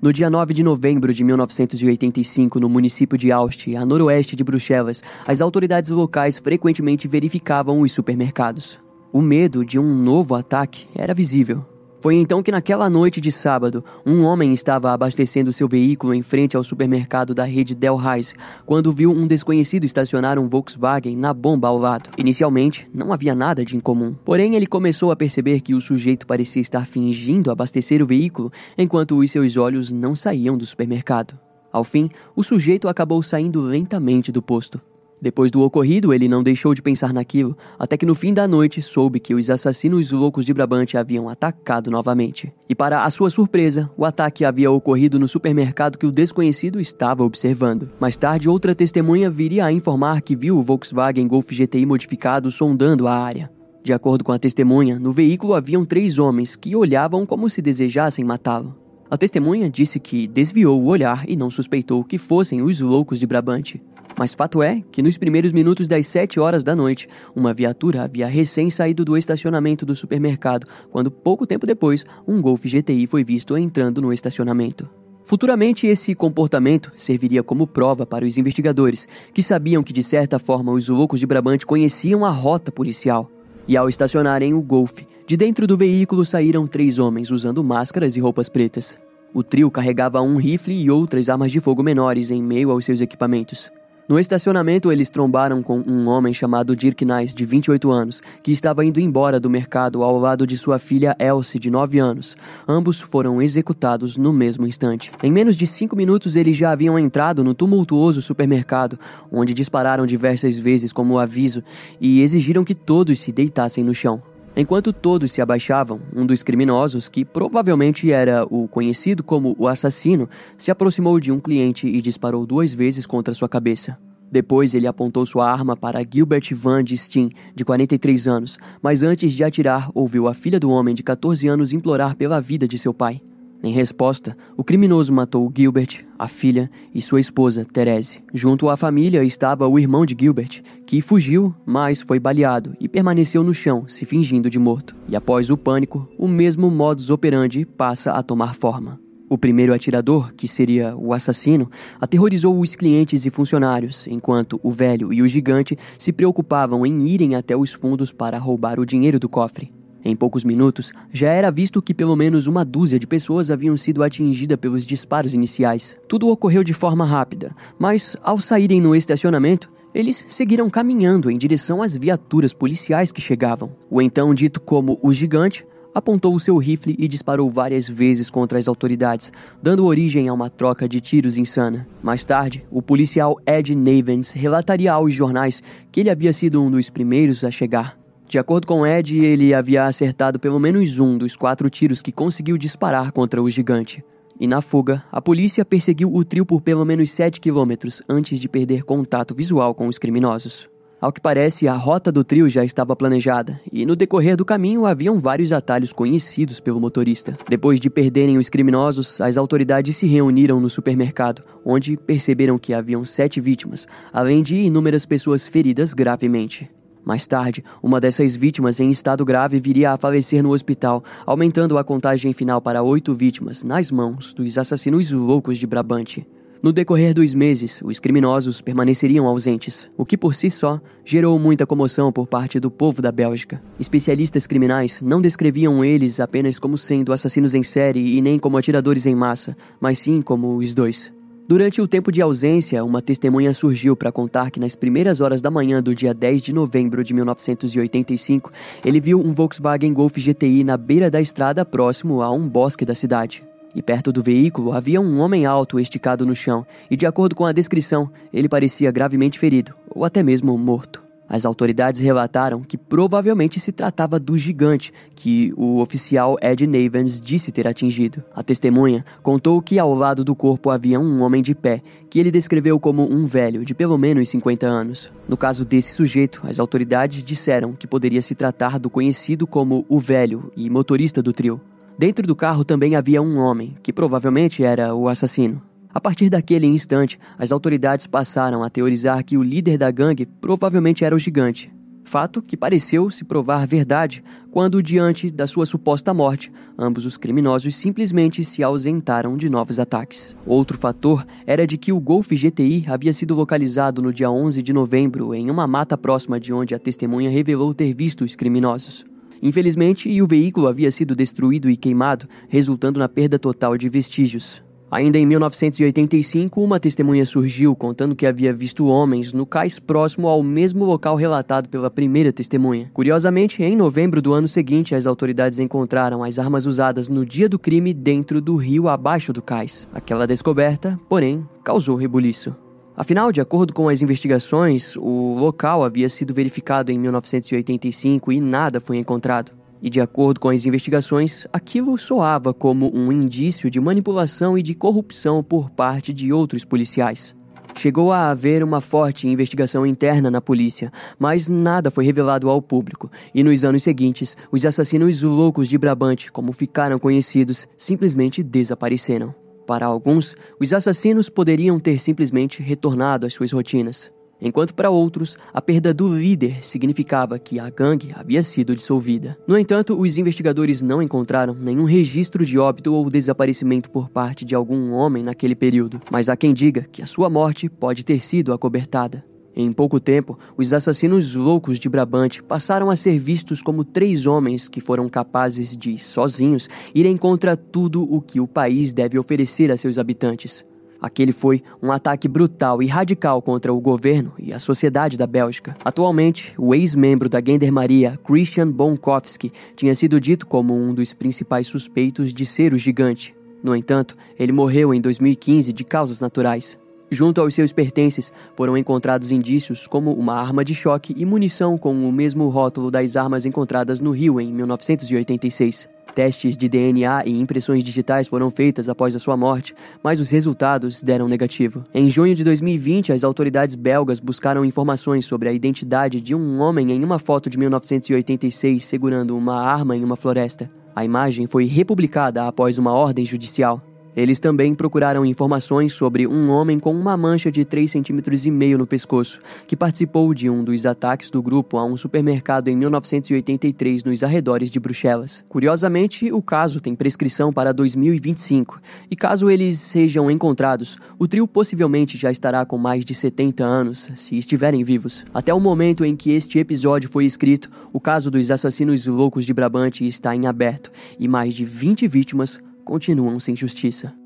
[0.00, 5.02] No dia 9 de novembro de 1985, no município de Aalst, a noroeste de Bruxelas,
[5.26, 8.78] as autoridades locais frequentemente verificavam os supermercados.
[9.12, 11.66] O medo de um novo ataque era visível.
[12.00, 16.56] Foi então que, naquela noite de sábado, um homem estava abastecendo seu veículo em frente
[16.56, 18.34] ao supermercado da rede Delhaize
[18.64, 22.10] quando viu um desconhecido estacionar um Volkswagen na bomba ao lado.
[22.16, 24.14] Inicialmente, não havia nada de incomum.
[24.24, 29.18] Porém, ele começou a perceber que o sujeito parecia estar fingindo abastecer o veículo enquanto
[29.18, 31.38] os seus olhos não saíam do supermercado.
[31.72, 34.80] Ao fim, o sujeito acabou saindo lentamente do posto.
[35.20, 38.80] Depois do ocorrido, ele não deixou de pensar naquilo, até que no fim da noite
[38.80, 42.52] soube que os assassinos loucos de Brabante haviam atacado novamente.
[42.68, 47.24] E para a sua surpresa, o ataque havia ocorrido no supermercado que o desconhecido estava
[47.24, 47.90] observando.
[48.00, 53.08] Mais tarde, outra testemunha viria a informar que viu o Volkswagen Golf GTI modificado sondando
[53.08, 53.50] a área.
[53.82, 58.24] De acordo com a testemunha, no veículo haviam três homens que olhavam como se desejassem
[58.24, 58.76] matá-lo.
[59.10, 63.26] A testemunha disse que desviou o olhar e não suspeitou que fossem os loucos de
[63.26, 63.82] Brabante.
[64.16, 68.26] Mas fato é que nos primeiros minutos das 7 horas da noite, uma viatura havia
[68.26, 73.56] recém saído do estacionamento do supermercado, quando pouco tempo depois, um Golf GTI foi visto
[73.56, 74.88] entrando no estacionamento.
[75.24, 80.72] Futuramente, esse comportamento serviria como prova para os investigadores, que sabiam que de certa forma
[80.72, 83.30] os loucos de Brabante conheciam a rota policial.
[83.68, 88.20] E ao estacionarem o Golf, de dentro do veículo saíram três homens usando máscaras e
[88.20, 88.96] roupas pretas.
[89.34, 93.02] O trio carregava um rifle e outras armas de fogo menores em meio aos seus
[93.02, 93.70] equipamentos.
[94.08, 98.82] No estacionamento, eles trombaram com um homem chamado Dirk Nice, de 28 anos, que estava
[98.82, 102.34] indo embora do mercado ao lado de sua filha Elsie, de 9 anos.
[102.66, 105.12] Ambos foram executados no mesmo instante.
[105.22, 108.98] Em menos de cinco minutos, eles já haviam entrado no tumultuoso supermercado,
[109.30, 111.62] onde dispararam diversas vezes como aviso
[112.00, 114.22] e exigiram que todos se deitassem no chão.
[114.56, 120.28] Enquanto todos se abaixavam, um dos criminosos, que provavelmente era o conhecido como o assassino,
[120.56, 123.98] se aproximou de um cliente e disparou duas vezes contra sua cabeça.
[124.30, 129.42] Depois ele apontou sua arma para Gilbert Van Steen, de 43 anos, mas antes de
[129.42, 133.22] atirar, ouviu a filha do homem de 14 anos implorar pela vida de seu pai.
[133.62, 138.22] Em resposta, o criminoso matou Gilbert, a filha e sua esposa, Therese.
[138.32, 143.42] Junto à família estava o irmão de Gilbert, que fugiu, mas foi baleado e permaneceu
[143.42, 144.94] no chão, se fingindo de morto.
[145.08, 149.00] E após o pânico, o mesmo modus operandi passa a tomar forma.
[149.28, 151.68] O primeiro atirador, que seria o assassino,
[152.00, 157.34] aterrorizou os clientes e funcionários, enquanto o velho e o gigante se preocupavam em irem
[157.34, 159.77] até os fundos para roubar o dinheiro do cofre.
[160.08, 164.02] Em poucos minutos, já era visto que pelo menos uma dúzia de pessoas haviam sido
[164.02, 165.98] atingidas pelos disparos iniciais.
[166.08, 171.82] Tudo ocorreu de forma rápida, mas ao saírem no estacionamento, eles seguiram caminhando em direção
[171.82, 173.76] às viaturas policiais que chegavam.
[173.90, 175.62] O então dito como o gigante
[175.94, 179.30] apontou o seu rifle e disparou várias vezes contra as autoridades,
[179.62, 181.86] dando origem a uma troca de tiros insana.
[182.02, 186.88] Mais tarde, o policial Ed Navens relataria aos jornais que ele havia sido um dos
[186.88, 187.97] primeiros a chegar.
[188.28, 192.58] De acordo com Ed, ele havia acertado pelo menos um dos quatro tiros que conseguiu
[192.58, 194.04] disparar contra o gigante.
[194.38, 198.46] E na fuga, a polícia perseguiu o trio por pelo menos 7 quilômetros antes de
[198.46, 200.68] perder contato visual com os criminosos.
[201.00, 204.84] Ao que parece, a rota do trio já estava planejada, e no decorrer do caminho
[204.84, 207.38] haviam vários atalhos conhecidos pelo motorista.
[207.48, 213.06] Depois de perderem os criminosos, as autoridades se reuniram no supermercado, onde perceberam que haviam
[213.06, 216.68] sete vítimas, além de inúmeras pessoas feridas gravemente.
[217.04, 221.84] Mais tarde, uma dessas vítimas em estado grave viria a falecer no hospital, aumentando a
[221.84, 226.26] contagem final para oito vítimas nas mãos dos assassinos loucos de Brabante.
[226.60, 231.64] No decorrer dos meses, os criminosos permaneceriam ausentes, o que por si só gerou muita
[231.64, 233.62] comoção por parte do povo da Bélgica.
[233.78, 239.06] Especialistas criminais não descreviam eles apenas como sendo assassinos em série e nem como atiradores
[239.06, 241.12] em massa, mas sim como os dois.
[241.48, 245.50] Durante o tempo de ausência, uma testemunha surgiu para contar que nas primeiras horas da
[245.50, 248.52] manhã do dia 10 de novembro de 1985,
[248.84, 252.94] ele viu um Volkswagen Golf GTI na beira da estrada próximo a um bosque da
[252.94, 253.42] cidade.
[253.74, 257.46] E perto do veículo havia um homem alto esticado no chão, e de acordo com
[257.46, 261.07] a descrição, ele parecia gravemente ferido, ou até mesmo morto.
[261.28, 267.52] As autoridades relataram que provavelmente se tratava do gigante que o oficial Ed Navens disse
[267.52, 268.24] ter atingido.
[268.34, 272.30] A testemunha contou que ao lado do corpo havia um homem de pé, que ele
[272.30, 275.10] descreveu como um velho de pelo menos 50 anos.
[275.28, 280.00] No caso desse sujeito, as autoridades disseram que poderia se tratar do conhecido como o
[280.00, 281.60] velho e motorista do trio.
[281.98, 285.60] Dentro do carro também havia um homem, que provavelmente era o assassino.
[285.92, 291.04] A partir daquele instante, as autoridades passaram a teorizar que o líder da gangue provavelmente
[291.04, 291.72] era o gigante.
[292.08, 297.74] Fato que pareceu se provar verdade quando, diante da sua suposta morte, ambos os criminosos
[297.74, 300.34] simplesmente se ausentaram de novos ataques.
[300.46, 304.72] Outro fator era de que o Golf GTI havia sido localizado no dia 11 de
[304.72, 309.04] novembro em uma mata próxima de onde a testemunha revelou ter visto os criminosos.
[309.42, 314.66] Infelizmente, o veículo havia sido destruído e queimado, resultando na perda total de vestígios.
[314.90, 320.42] Ainda em 1985, uma testemunha surgiu contando que havia visto homens no cais próximo ao
[320.42, 322.90] mesmo local relatado pela primeira testemunha.
[322.94, 327.58] Curiosamente, em novembro do ano seguinte, as autoridades encontraram as armas usadas no dia do
[327.58, 329.86] crime dentro do rio abaixo do cais.
[329.92, 332.54] Aquela descoberta, porém, causou rebuliço.
[332.96, 338.80] Afinal, de acordo com as investigações, o local havia sido verificado em 1985 e nada
[338.80, 339.57] foi encontrado.
[339.82, 344.74] E de acordo com as investigações, aquilo soava como um indício de manipulação e de
[344.74, 347.34] corrupção por parte de outros policiais.
[347.74, 353.08] Chegou a haver uma forte investigação interna na polícia, mas nada foi revelado ao público,
[353.32, 359.32] e nos anos seguintes, os assassinos loucos de Brabante, como ficaram conhecidos, simplesmente desapareceram.
[359.64, 364.10] Para alguns, os assassinos poderiam ter simplesmente retornado às suas rotinas
[364.40, 369.38] enquanto para outros, a perda do líder significava que a gangue havia sido dissolvida.
[369.46, 374.54] No entanto, os investigadores não encontraram nenhum registro de óbito ou desaparecimento por parte de
[374.54, 378.52] algum homem naquele período, mas há quem diga que a sua morte pode ter sido
[378.52, 379.24] acobertada.
[379.60, 384.68] Em pouco tempo, os assassinos loucos de Brabante passaram a ser vistos como três homens
[384.68, 389.76] que foram capazes de, sozinhos, irem contra tudo o que o país deve oferecer a
[389.76, 390.64] seus habitantes.
[391.00, 395.76] Aquele foi um ataque brutal e radical contra o governo e a sociedade da Bélgica.
[395.84, 402.32] Atualmente, o ex-membro da Gendarmeria, Christian Bonkowski, tinha sido dito como um dos principais suspeitos
[402.32, 403.34] de ser o gigante.
[403.62, 406.78] No entanto, ele morreu em 2015 de causas naturais.
[407.10, 412.06] Junto aos seus pertences foram encontrados indícios como uma arma de choque e munição com
[412.06, 415.88] o mesmo rótulo das armas encontradas no Rio em 1986.
[416.14, 421.02] Testes de DNA e impressões digitais foram feitas após a sua morte, mas os resultados
[421.02, 421.84] deram negativo.
[421.94, 426.90] Em junho de 2020, as autoridades belgas buscaram informações sobre a identidade de um homem
[426.92, 430.70] em uma foto de 1986 segurando uma arma em uma floresta.
[430.94, 433.87] A imagem foi republicada após uma ordem judicial.
[434.18, 439.38] Eles também procuraram informações sobre um homem com uma mancha de 3,5 cm no pescoço,
[439.64, 444.72] que participou de um dos ataques do grupo a um supermercado em 1983 nos arredores
[444.72, 445.44] de Bruxelas.
[445.48, 452.18] Curiosamente, o caso tem prescrição para 2025, e caso eles sejam encontrados, o trio possivelmente
[452.18, 455.24] já estará com mais de 70 anos, se estiverem vivos.
[455.32, 459.54] Até o momento em que este episódio foi escrito, o caso dos assassinos loucos de
[459.54, 460.90] Brabante está em aberto,
[461.20, 462.58] e mais de 20 vítimas
[462.88, 464.17] continuam sem justiça.